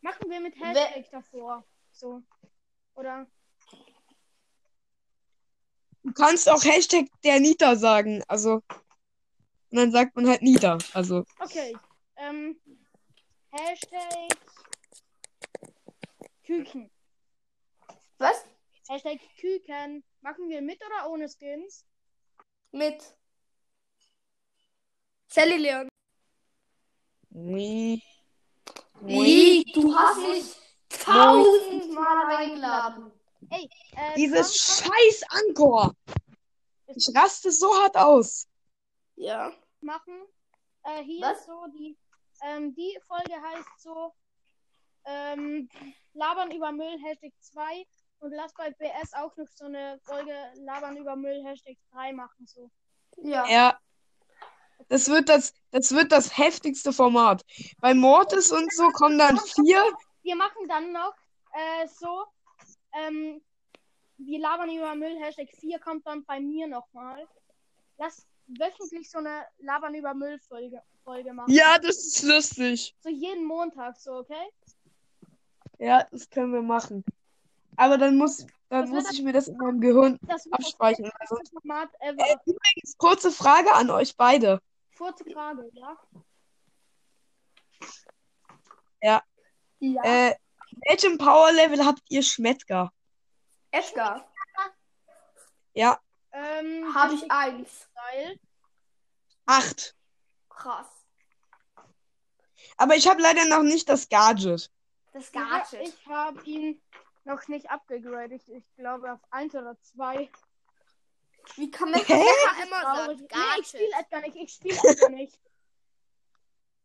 Machen 0.02 0.30
wir 0.30 0.40
mit 0.40 0.56
Hashtag 0.60 1.10
davor. 1.12 1.66
So. 1.92 2.22
Oder? 2.94 3.28
Du 6.04 6.14
kannst 6.14 6.48
auch 6.48 6.64
Hashtag 6.64 7.08
der 7.24 7.40
Nita 7.40 7.76
sagen. 7.76 8.24
Also, 8.28 8.62
und 9.72 9.78
dann 9.78 9.92
sagt 9.92 10.16
man 10.16 10.28
halt 10.28 10.44
Nita. 10.44 10.78
Also, 10.94 11.24
Okay. 11.40 11.76
Ähm, 12.18 12.56
Hashtag 13.50 14.38
Küken. 16.46 16.92
Was? 18.20 18.46
Hashtag 18.88 19.20
Küken. 19.40 20.04
Machen 20.22 20.48
wir 20.48 20.62
mit 20.62 20.80
oder 20.86 21.10
ohne 21.10 21.28
Skins? 21.28 21.86
Mit. 22.72 23.18
Sally 25.36 25.58
Leon. 25.58 25.90
nee. 27.30 28.02
Wie? 29.02 29.66
Du 29.74 29.94
hast 29.94 30.18
mich 30.20 30.56
tausendmal 30.88 32.38
eingeladen. 32.38 33.12
Ey, 33.50 33.70
äh, 33.98 34.16
Dieses 34.16 34.56
scheiß 34.56 35.24
Ankor. 35.28 35.94
Ich 36.88 37.10
raste 37.14 37.52
so 37.52 37.68
hart 37.82 37.98
aus. 37.98 38.48
Ja. 39.18 39.52
machen. 39.82 40.26
Äh, 40.84 41.04
hier 41.04 41.26
Was? 41.26 41.40
ist 41.40 41.48
so 41.48 41.66
die, 41.78 41.98
ähm, 42.42 42.74
die 42.74 42.98
Folge 43.06 43.34
heißt 43.34 43.80
so, 43.80 44.14
ähm, 45.04 45.68
Labern 46.14 46.52
über 46.52 46.72
Müll, 46.72 46.98
Hashtag 47.04 47.34
2 47.42 47.86
und 48.20 48.32
lass 48.32 48.54
bei 48.54 48.72
BS 48.72 49.14
auch 49.14 49.36
noch 49.36 49.50
so 49.54 49.66
eine 49.66 50.00
Folge 50.06 50.34
Labern 50.56 50.96
über 50.96 51.18
Müll, 51.18 51.44
Hashtag 51.44 51.76
3 51.92 52.14
machen, 52.14 52.48
so. 52.48 52.72
Ja. 53.18 53.46
Ja. 53.48 53.80
Das 54.88 55.10
wird 55.10 55.30
das, 55.30 55.54
das 55.72 55.92
wird 55.92 56.12
das 56.12 56.38
heftigste 56.38 56.94
Format. 56.94 57.44
Bei 57.80 57.94
Mortis 57.94 58.52
und 58.52 58.72
so 58.74 58.90
kommen 58.90 59.18
dann 59.18 59.40
vier. 59.40 59.84
Wir 60.22 60.36
machen 60.36 60.68
dann 60.68 60.92
noch, 60.92 61.14
äh, 61.54 61.88
so, 61.88 62.26
ähm, 62.94 63.42
wir 64.18 64.40
labern 64.40 64.70
über 64.70 64.96
Müll, 64.96 65.18
Hashtag 65.20 65.50
4 65.60 65.80
kommt 65.80 66.06
dann 66.08 66.24
bei 66.26 66.40
mir 66.40 66.68
nochmal. 66.68 67.28
Lass 67.98 68.26
wöchentlich 68.48 69.10
so 69.10 69.20
eine 69.20 69.46
Labern 69.60 69.96
über 69.96 70.14
Müll 70.14 70.40
Folge, 70.40 70.82
Folge 71.04 71.34
machen. 71.34 71.52
Ja, 71.52 71.78
das 71.80 71.98
ist 71.98 72.24
lustig. 72.24 72.96
So 73.00 73.10
jeden 73.10 73.46
Montag, 73.46 73.98
so, 73.98 74.20
okay? 74.20 74.50
Ja, 75.80 76.08
das 76.12 76.30
können 76.30 76.54
wir 76.54 76.62
machen. 76.62 77.04
Aber 77.78 77.98
dann 77.98 78.18
muss, 78.18 78.46
dann 78.70 78.90
muss 78.90 79.12
ich 79.12 79.22
mir 79.22 79.34
das 79.34 79.48
in 79.48 79.58
meinem 79.58 79.82
Gehirn 79.82 80.20
abspeichern. 80.52 81.12
das 81.20 81.32
Also, 81.32 81.44
äh, 82.00 82.36
übrigens, 82.46 82.98
kurze 82.98 83.32
Frage 83.32 83.74
an 83.74 83.90
euch 83.90 84.16
beide. 84.16 84.62
Kurze 84.98 85.26
Frage, 85.26 85.70
ja? 85.74 85.98
Ja. 89.02 90.04
Äh, 90.04 90.36
welchem 90.88 91.18
Power 91.18 91.52
Level 91.52 91.86
habt 91.86 92.02
ihr 92.10 92.24
Schmettger? 92.24 92.92
Edgar. 93.72 94.32
Ja, 95.74 96.00
Ähm, 96.32 96.94
Habe 96.94 97.14
ich 97.14 97.30
eins. 97.32 97.88
Style. 97.92 98.40
acht. 99.46 99.96
Krass. 100.50 100.88
Aber 102.78 102.96
ich 102.96 103.08
habe 103.08 103.22
leider 103.22 103.46
noch 103.46 103.64
nicht 103.64 103.88
das 103.90 104.08
Gadget. 104.10 104.72
Das 105.14 105.32
Ja, 105.34 105.60
Gadget. 105.60 105.82
ich 105.88 106.08
habe 106.08 106.42
ihn 106.44 106.82
noch 107.26 107.48
nicht 107.48 107.70
abgegradet. 107.70 108.42
Ich, 108.48 108.52
ich 108.54 108.76
glaube 108.76 109.12
auf 109.14 109.20
1 109.32 109.54
oder 109.56 109.76
2. 109.82 110.30
Wie 111.58 111.70
kann 111.70 111.92
man 111.92 112.02
Hä? 112.02 112.14
Edgar 112.14 112.66
immer 112.66 112.82
sagen? 112.82 113.20
Nee, 113.20 113.62
ich 113.62 113.68
spiele. 113.68 113.90
Edgar 114.00 114.22
nicht. 114.22 114.36
Ich 114.36 114.54
spiele 114.54 114.80
Edgar 114.84 115.10
nicht. 115.10 115.40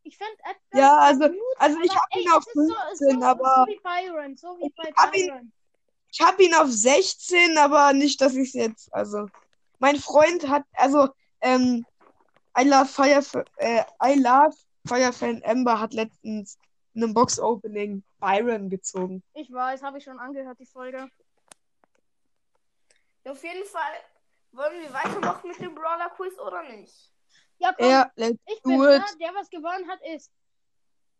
Ich 0.03 0.16
finde 0.16 0.33
Edgar 0.38 0.81
Ja, 0.81 0.96
also- 0.98 1.29
gut, 1.29 1.37
also 1.59 1.81
ich 1.81 1.94
hab 1.94 2.05
ey, 2.11 2.22
ihn 2.22 2.31
auf 2.33 2.44
es 2.46 2.46
ist 2.48 2.68
so, 2.68 2.74
15, 2.74 3.20
so, 3.20 3.26
aber- 3.26 3.64
so 3.66 3.72
wie 3.72 3.81
Byron, 3.83 4.37
so 4.37 4.59
wie 4.59 4.70
bei 4.76 4.88
Ich 4.88 4.96
hab 4.96 5.14
ihn- 5.16 5.26
Byron. 5.29 5.53
Ich 6.12 6.20
habe 6.20 6.42
ihn 6.42 6.55
auf 6.55 6.68
16, 6.70 7.57
aber 7.59 7.92
nicht, 7.92 8.20
dass 8.20 8.35
ich 8.35 8.48
es 8.48 8.55
jetzt, 8.55 8.92
also. 8.94 9.29
Mein 9.79 9.96
Freund 9.96 10.48
hat, 10.48 10.64
also, 10.72 11.09
ähm, 11.40 11.87
I 12.59 12.64
love 12.64 12.87
Fire, 12.87 13.22
äh, 13.57 13.85
I 14.03 14.18
love 14.18 14.57
Firefan 14.87 15.40
Ember 15.42 15.79
hat 15.79 15.94
letztens 15.94 16.59
einem 16.94 17.14
Box-Opening 17.14 18.03
Byron 18.18 18.68
gezogen. 18.70 19.22
Ich 19.35 19.53
weiß, 19.53 19.83
habe 19.83 19.98
ich 19.98 20.05
schon 20.05 20.18
angehört, 20.18 20.59
die 20.59 20.66
Folge. 20.66 21.09
Auf 23.24 23.42
jeden 23.44 23.64
Fall 23.66 23.92
wollen 24.53 24.81
wir 24.83 24.92
weitermachen 24.92 25.48
mit 25.48 25.61
dem 25.61 25.74
Brawler 25.74 26.11
Quiz 26.11 26.38
oder 26.38 26.62
nicht? 26.64 27.12
Ja, 27.59 27.72
komm, 27.76 27.88
Ja, 27.90 28.11
let's 28.16 28.38
ich 28.46 28.62
bin 28.62 28.81
da, 28.81 28.96
it. 28.96 29.03
der 29.20 29.35
was 29.35 29.48
gewonnen 29.50 29.88
hat, 29.88 30.00
ist. 30.14 30.31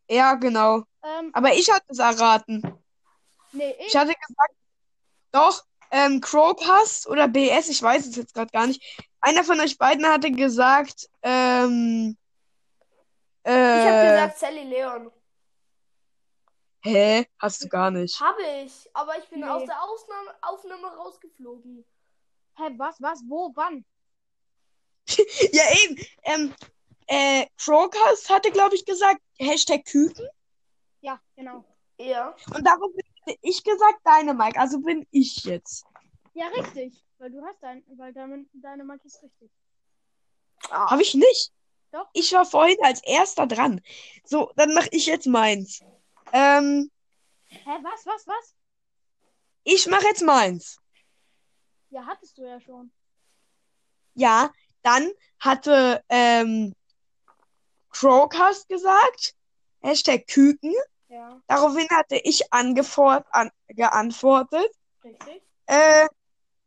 Ja, 0.09 0.35
genau. 0.35 0.83
Ähm, 1.05 1.31
Aber 1.33 1.53
ich 1.53 1.71
hatte 1.71 1.85
es 1.89 1.99
erraten. 1.99 2.63
nee, 3.53 3.75
ich. 3.79 3.89
Ich 3.89 3.97
hatte 3.97 4.15
gesagt, 4.15 4.55
doch, 5.33 5.65
ähm, 5.93 6.21
Crowcast 6.21 7.07
oder 7.07 7.29
BS, 7.29 7.69
ich 7.69 7.81
weiß 7.83 8.07
es 8.07 8.17
jetzt 8.17 8.35
gerade 8.35 8.51
gar 8.51 8.67
nicht. 8.67 8.83
Einer 9.21 9.45
von 9.45 9.61
euch 9.61 9.77
beiden 9.79 10.07
hatte 10.07 10.31
gesagt, 10.33 11.09
ähm, 11.23 12.17
Ich 13.45 13.51
habe 13.53 13.57
äh, 14.09 14.11
gesagt 14.13 14.39
Sally 14.39 14.65
Leon. 14.65 15.13
Hä? 16.83 17.27
Hast 17.38 17.62
du 17.64 17.69
gar 17.69 17.90
nicht. 17.90 18.21
Habe 18.21 18.43
ich, 18.64 18.88
aber 18.95 19.19
ich 19.19 19.29
bin 19.29 19.40
Nee. 19.40 19.47
aus 19.49 19.64
der 19.64 19.83
Ausnahme 19.83 20.35
Aufnahme 20.43 20.87
rausgeflogen. 20.97 21.85
Hä, 22.57 22.75
was, 22.77 23.01
was, 23.01 23.23
wo, 23.29 23.53
wann? 23.55 23.85
Ja, 25.53 25.62
eben. 25.85 26.05
Ähm, 26.23 26.55
äh, 27.07 27.47
Crowcast 27.59 28.29
hatte, 28.31 28.51
glaube 28.51 28.75
ich, 28.77 28.85
gesagt, 28.85 29.21
Hashtag 29.38 29.85
Küken. 29.85 30.29
Ja, 31.01 31.21
genau. 31.37 31.64
Ja. 31.99 32.37
Und 32.55 32.64
darauf 32.66 32.90
hätte 33.25 33.38
ich 33.43 33.62
gesagt, 33.64 34.01
deine 34.05 34.35
Mike. 34.35 34.59
Also 34.59 34.79
bin 34.81 35.07
ich 35.11 35.45
jetzt. 35.45 35.85
Ja, 36.35 36.47
richtig. 36.49 37.05
Weil 37.19 37.31
du 37.33 37.43
hast 37.45 37.62
dein, 37.62 37.85
weil 37.97 38.12
deine, 38.12 38.47
deine 38.53 38.85
Marke 38.85 39.07
ist 39.07 39.23
richtig. 39.23 39.51
Ah. 40.71 40.90
Habe 40.90 41.03
ich 41.03 41.14
nicht. 41.14 41.53
Doch. 41.93 42.07
Ich 42.12 42.33
war 42.33 42.45
vorhin 42.47 42.79
als 42.83 43.03
erster 43.03 43.47
dran. 43.47 43.81
So, 44.25 44.53
dann 44.57 44.73
mache 44.75 44.88
ich 44.93 45.07
jetzt 45.07 45.27
meins. 45.27 45.83
Ähm, 46.33 46.90
Hä, 47.47 47.71
was, 47.83 48.07
was, 48.07 48.27
was? 48.27 48.55
ich 49.64 49.87
mache 49.87 50.05
jetzt 50.07 50.23
meins. 50.23 50.79
Ja, 51.90 52.07
hattest 52.07 52.38
du 52.38 52.43
ja 52.47 52.61
schon. 52.61 52.93
Ja, 54.14 54.53
dann 54.83 55.11
hatte 55.40 56.03
ähm, 56.09 56.75
Crowcast 57.90 58.69
gesagt, 58.69 59.35
Hashtag 59.81 60.27
Küken. 60.27 60.75
Ja, 61.09 61.40
Daraufhin 61.49 61.88
hatte 61.90 62.16
ich 62.23 62.53
angefort 62.53 63.27
an, 63.33 63.51
geantwortet, 63.69 64.71
richtig. 65.03 65.43
äh, 65.66 66.07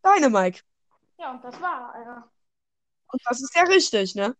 deine 0.01 0.29
Mike. 0.29 0.61
Ja, 1.17 1.31
und 1.31 1.43
das 1.43 1.59
war 1.61 1.93
einer. 1.93 2.29
Und 3.11 3.21
das 3.25 3.41
ist 3.41 3.55
ja 3.55 3.63
richtig, 3.63 4.15
ne? 4.15 4.35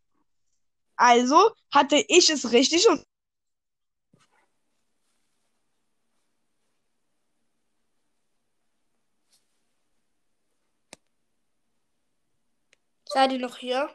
Also 0.98 1.52
hatte 1.72 2.04
ich 2.08 2.30
es 2.30 2.52
richtig 2.52 2.88
und 2.90 3.06
Seid 13.14 13.32
ihr 13.32 13.38
noch 13.38 13.58
hier? 13.58 13.88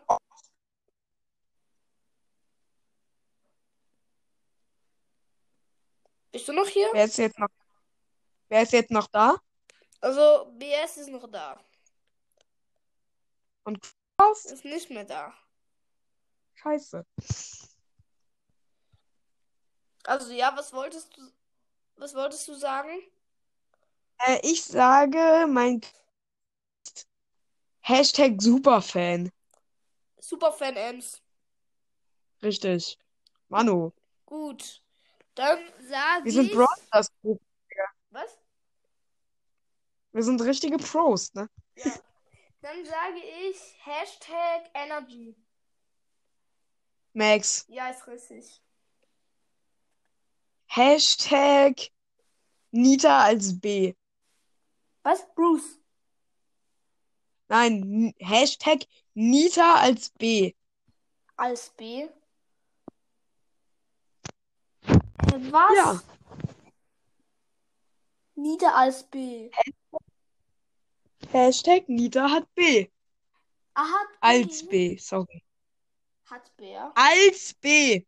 Bist 6.30 6.46
du 6.46 6.52
noch 6.52 6.68
hier? 6.68 6.88
wer 6.92 7.04
ist 7.04 7.18
jetzt 7.18 7.36
noch, 7.36 7.48
wer 8.48 8.62
ist 8.62 8.72
jetzt 8.72 8.92
noch 8.92 9.08
da? 9.08 9.34
Also, 10.00 10.52
BS 10.52 10.98
ist 10.98 11.08
noch 11.08 11.28
da. 11.28 11.58
Was? 14.18 14.44
Ist 14.44 14.64
nicht 14.64 14.88
mehr 14.88 15.04
da. 15.04 15.34
Scheiße. 16.54 17.04
Also, 20.04 20.32
ja, 20.32 20.56
was 20.56 20.72
wolltest 20.72 21.16
du, 21.16 21.22
was 21.96 22.14
wolltest 22.14 22.46
du 22.46 22.54
sagen? 22.54 23.02
Äh, 24.18 24.38
ich 24.44 24.62
sage 24.62 25.48
mein 25.48 25.80
Hashtag 27.88 28.42
Superfan. 28.42 29.32
Superfan 30.20 30.76
Ems. 30.76 31.22
Richtig. 32.42 32.98
Manu, 33.48 33.92
Gut. 34.26 34.82
Dann 35.34 35.58
sage 35.88 36.26
wir 36.26 36.32
sind 36.32 36.50
ich. 36.50 36.52
Brawl 36.52 36.66
Stars 36.86 37.10
Group. 37.22 37.40
Was? 38.10 38.38
Wir 40.12 40.22
sind 40.22 40.42
richtige 40.42 40.76
Pros, 40.76 41.32
ne? 41.32 41.48
Ja. 41.76 41.92
Dann 42.60 42.84
sage 42.84 43.20
ich 43.48 43.56
Hashtag 43.82 44.70
Energy. 44.74 45.34
Max. 47.14 47.64
Ja, 47.68 47.88
ist 47.88 48.06
richtig. 48.06 48.60
Hashtag 50.66 51.90
Nita 52.70 53.24
als 53.24 53.58
B. 53.58 53.94
Was? 55.02 55.26
Bruce. 55.34 55.77
Nein, 57.48 58.14
Hashtag 58.20 58.86
Nita 59.14 59.76
als 59.76 60.10
B. 60.10 60.54
Als 61.36 61.70
B. 61.70 62.08
Hä, 64.86 65.50
was? 65.50 65.76
Ja. 65.76 66.02
Nieder 68.34 68.74
als 68.74 69.02
B. 69.04 69.50
Hashtag 71.32 71.88
Nita 71.88 72.28
hat 72.28 72.54
B. 72.54 72.88
Ah, 73.74 73.82
hat 73.82 74.08
B. 74.08 74.16
Als 74.20 74.66
B, 74.66 74.98
sorry. 74.98 75.42
Hat 76.26 76.54
B, 76.56 76.72
ja. 76.72 76.92
Als 76.94 77.54
B. 77.54 78.04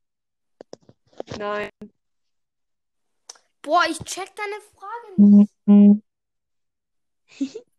Nein. 1.39 1.71
Boah, 3.63 3.85
ich 3.89 3.99
check 4.05 4.35
deine 4.37 4.61
Frage 4.75 5.23
nicht. 5.67 6.03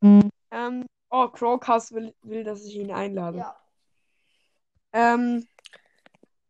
Ähm, 0.00 0.86
oh, 1.10 1.28
Crowcast 1.28 1.92
will, 1.92 2.14
will, 2.22 2.44
dass 2.44 2.64
ich 2.64 2.76
ihn 2.76 2.90
einlade. 2.90 3.38
Ja. 3.38 3.56
Ähm, 4.92 5.46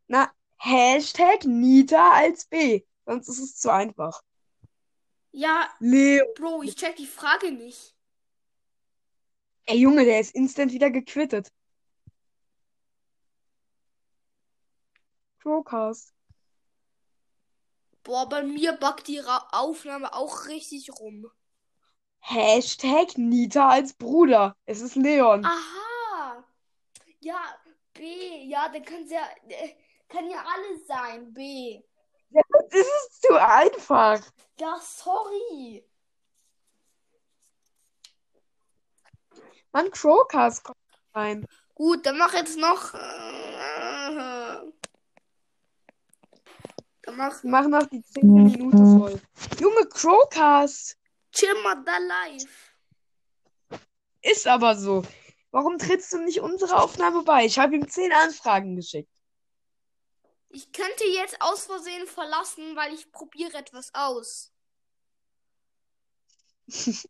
na, 0.07 0.31
Hashtag 0.57 1.45
Nita 1.45 2.13
als 2.13 2.47
B. 2.47 2.83
Sonst 3.07 3.29
ist 3.29 3.39
es 3.39 3.57
zu 3.57 3.73
einfach. 3.73 4.23
Ja, 5.33 5.71
Leo. 5.79 6.25
Bro, 6.35 6.63
ich 6.63 6.77
check 6.77 6.97
die 6.97 7.07
Frage 7.07 7.53
nicht. 7.53 7.95
Ey, 9.67 9.79
Junge, 9.79 10.05
der 10.05 10.21
ist 10.21 10.35
instant 10.35 10.73
wieder 10.73 10.91
gequittet. 10.91 11.53
Crowcast. 15.41 16.15
Boah, 18.03 18.29
bei 18.29 18.43
mir 18.43 18.73
backt 18.73 19.09
die 19.09 19.19
Ra 19.19 19.49
Aufnahme 19.53 20.15
auch 20.15 20.47
richtig 20.47 20.91
rum. 20.99 21.31
Hashtag 22.21 23.17
Nita 23.17 23.69
als 23.69 23.95
Bruder. 23.95 24.57
Es 24.67 24.81
ist 24.81 24.97
Leon. 24.97 25.45
Aha. 25.45 26.45
Ja, 27.21 27.41
B. 27.95 28.45
Ja, 28.45 28.69
dann 28.69 28.85
kann 28.85 29.07
ja, 29.09 29.23
äh, 29.49 29.75
kann 30.09 30.31
ja 30.31 30.45
alles 30.45 30.87
sein. 30.87 31.33
B. 31.33 31.83
Das 32.31 32.45
ist 32.71 33.23
zu 33.23 33.35
einfach. 33.35 34.21
Ja, 34.61 34.79
sorry. 34.81 35.85
Mann, 39.73 39.91
Crowcast 39.91 40.65
kommt 40.65 40.79
rein. 41.15 41.47
Gut, 41.75 42.05
dann 42.05 42.19
mach 42.19 42.35
jetzt 42.35 42.59
noch. 42.59 42.95
Äh, 42.95 42.99
dann 47.03 47.17
mach 47.17 47.43
machen 47.45 47.71
noch 47.71 47.87
die 47.87 48.03
10. 48.03 48.35
Minute 48.35 48.77
voll. 48.77 49.21
Junge, 49.61 49.87
Crowcast. 49.89 50.99
Chill 51.39 51.55
mal 51.63 51.85
da 51.85 51.99
live. 51.99 52.75
Ist 54.23 54.47
aber 54.49 54.75
so. 54.77 55.05
Warum 55.53 55.79
trittst 55.79 56.13
du 56.13 56.19
nicht 56.19 56.41
unserer 56.41 56.83
Aufnahme 56.83 57.23
bei? 57.23 57.45
Ich 57.45 57.61
habe 57.61 57.77
ihm 57.77 57.89
10 57.89 58.13
Anfragen 58.13 58.75
geschickt. 58.75 59.13
Ich 60.49 60.73
könnte 60.73 61.05
jetzt 61.05 61.41
aus 61.41 61.67
Versehen 61.67 62.09
verlassen, 62.09 62.75
weil 62.75 62.93
ich 62.93 63.13
probiere 63.13 63.57
etwas 63.57 63.95
aus. 63.95 64.53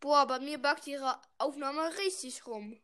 Boah, 0.00 0.26
bei 0.26 0.40
mir 0.40 0.56
backt 0.58 0.86
ihre 0.86 1.20
Aufnahme 1.36 1.94
richtig 1.98 2.46
rum. 2.46 2.80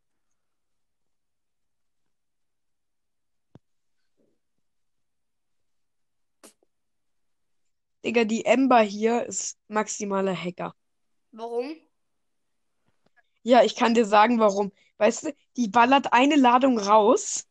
Digga, 8.09 8.25
die 8.25 8.47
Ember 8.47 8.81
hier 8.81 9.27
ist 9.27 9.59
maximaler 9.69 10.35
Hacker. 10.35 10.75
Warum? 11.33 11.77
Ja, 13.43 13.63
ich 13.63 13.77
kann 13.77 13.93
dir 13.93 14.07
sagen, 14.07 14.39
warum. 14.41 14.73
Weißt 14.97 15.25
du, 15.25 15.35
die 15.59 15.69
ballert 15.69 16.15
eine 16.15 16.37
Ladung 16.37 16.79
raus. 16.79 17.47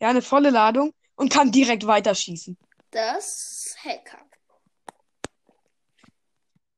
Ja, 0.00 0.08
eine 0.08 0.20
volle 0.20 0.50
Ladung 0.50 0.92
und 1.14 1.32
kann 1.32 1.52
direkt 1.52 1.86
weiterschießen. 1.86 2.58
Das 2.90 3.76
Hacker. 3.84 4.18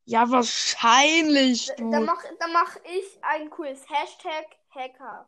Ja, 0.05 0.31
wahrscheinlich, 0.31 1.69
Da, 1.69 1.75
du. 1.77 1.91
dann 1.91 2.05
mach, 2.05 2.23
dann 2.39 2.53
mach 2.53 2.77
ich 2.85 3.19
ein 3.23 3.49
Quiz. 3.49 3.81
Hashtag 3.89 4.45
Hacker. 4.75 5.27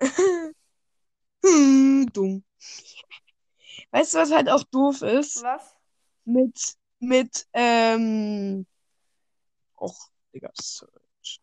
Hm, 1.44 2.06
dumm. 2.14 2.44
Weißt 3.90 4.14
du, 4.14 4.18
was 4.18 4.30
halt 4.30 4.48
auch 4.48 4.62
doof 4.64 5.02
ist? 5.02 5.42
Was? 5.42 5.71
Mit, 6.24 6.76
mit, 7.00 7.46
ähm, 7.52 8.66
och, 9.76 10.10
Digga, 10.32 10.50
Search. 10.54 11.40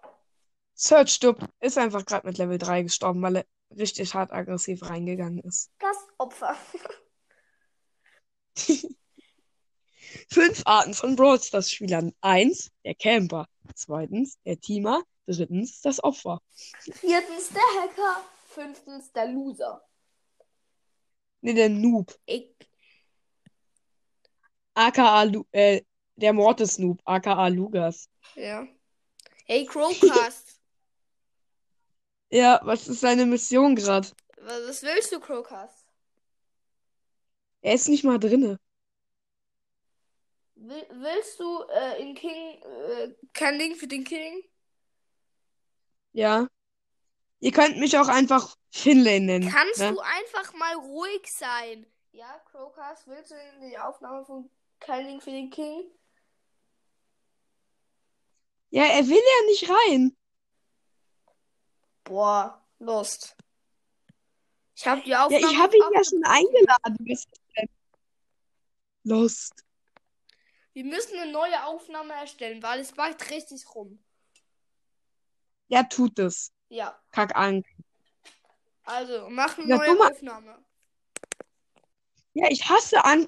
Search 0.73 1.19
Dub 1.19 1.45
ist 1.59 1.77
einfach 1.77 2.05
gerade 2.05 2.25
mit 2.25 2.37
Level 2.37 2.57
3 2.57 2.83
gestorben, 2.83 3.21
weil 3.21 3.37
er 3.37 3.45
richtig 3.77 4.13
hart 4.13 4.31
aggressiv 4.31 4.89
reingegangen 4.89 5.39
ist. 5.39 5.71
Das 5.79 5.97
Opfer. 6.17 6.55
Fünf 10.31 10.61
Arten 10.65 10.93
von 10.93 11.15
Brawl 11.15 11.39
Stars 11.39 11.71
Spielern. 11.71 12.13
Eins, 12.21 12.71
der 12.83 12.95
Camper. 12.95 13.47
Zweitens, 13.75 14.39
der 14.45 14.59
Teamer. 14.59 15.03
Drittens, 15.27 15.81
das 15.81 16.03
Opfer. 16.03 16.41
Viertens 16.79 17.49
der 17.49 17.61
Hacker. 17.81 18.23
Fünftens 18.47 19.11
der 19.11 19.27
Loser. 19.27 19.85
Ne, 21.41 21.53
der 21.53 21.69
Noob. 21.69 22.17
Ich. 22.25 22.55
AKA, 24.79 25.23
Lu 25.23 25.45
äh, 25.51 25.81
der 26.15 26.31
Mortis 26.31 26.77
Noob. 26.77 27.01
AKA 27.03 27.47
Lugas. 27.49 28.09
Ja. 28.35 28.65
Hey, 29.45 29.65
Crowcast. 29.65 30.47
Ja, 32.31 32.61
was 32.63 32.87
ist 32.87 32.99
seine 32.99 33.25
Mission 33.25 33.75
gerade? 33.75 34.07
was, 34.37 34.67
was 34.67 34.83
willst 34.83 35.11
du, 35.11 35.19
Crowcast? 35.19 35.83
Er 37.63 37.73
ist 37.73 37.89
nicht 37.89 38.03
mal 38.03 38.19
drinne. 38.19 38.59
Will, 40.53 40.85
willst 40.91 41.39
du 41.39 41.63
äh, 41.63 41.99
in 42.03 42.13
King 42.13 42.61
äh, 42.61 43.15
kein 43.33 43.55
Link 43.57 43.77
für 43.77 43.87
den 43.87 44.03
King? 44.03 44.43
Ja. 46.13 46.47
Ihr 47.39 47.51
könnt 47.51 47.79
mich 47.79 47.97
auch 47.97 48.09
einfach 48.09 48.55
Finlay 48.69 49.19
nennen. 49.19 49.49
Kannst 49.49 49.79
ne? 49.79 49.93
du 49.93 49.99
einfach 49.99 50.53
mal 50.53 50.75
ruhig 50.75 51.33
sein? 51.33 51.87
Ja, 52.11 52.39
Crowcast, 52.51 53.07
willst 53.07 53.31
du 53.31 53.35
in 53.35 53.69
die 53.69 53.77
Aufnahme 53.79 54.23
von 54.23 54.51
kein 54.79 55.05
Link 55.05 55.23
für 55.23 55.31
den 55.31 55.49
King? 55.49 55.83
Ja, 58.71 58.83
er 58.85 59.07
will 59.07 59.15
ja 59.17 59.45
nicht 59.47 59.69
rein. 59.69 60.15
Boah, 62.03 62.65
Lust. 62.79 63.35
Ich 64.75 64.87
habe 64.87 65.01
die 65.01 65.09
Ja, 65.09 65.25
Aufnahme 65.25 65.51
ich 65.53 65.57
habe 65.59 65.75
ihn 65.75 65.83
ja 65.93 66.03
schon 66.03 66.23
eingeladen. 66.23 66.97
Lost. 69.03 69.65
Wir 70.73 70.85
müssen 70.85 71.17
eine 71.17 71.31
neue 71.31 71.65
Aufnahme 71.65 72.13
erstellen, 72.13 72.61
weil 72.63 72.79
es 72.79 72.91
backt 72.93 73.29
richtig 73.31 73.65
rum. 73.75 74.01
Ja, 75.67 75.83
tut 75.83 76.17
es. 76.19 76.51
Ja, 76.69 76.97
Kack 77.11 77.35
an. 77.35 77.63
also 78.83 79.29
mach 79.29 79.57
eine 79.57 79.67
Ja, 79.67 79.77
neue. 79.77 79.99
Aufnahme. 80.11 80.63
Ja, 82.33 82.47
ich 82.49 82.69
hasse 82.69 83.03
Anker. 83.03 83.27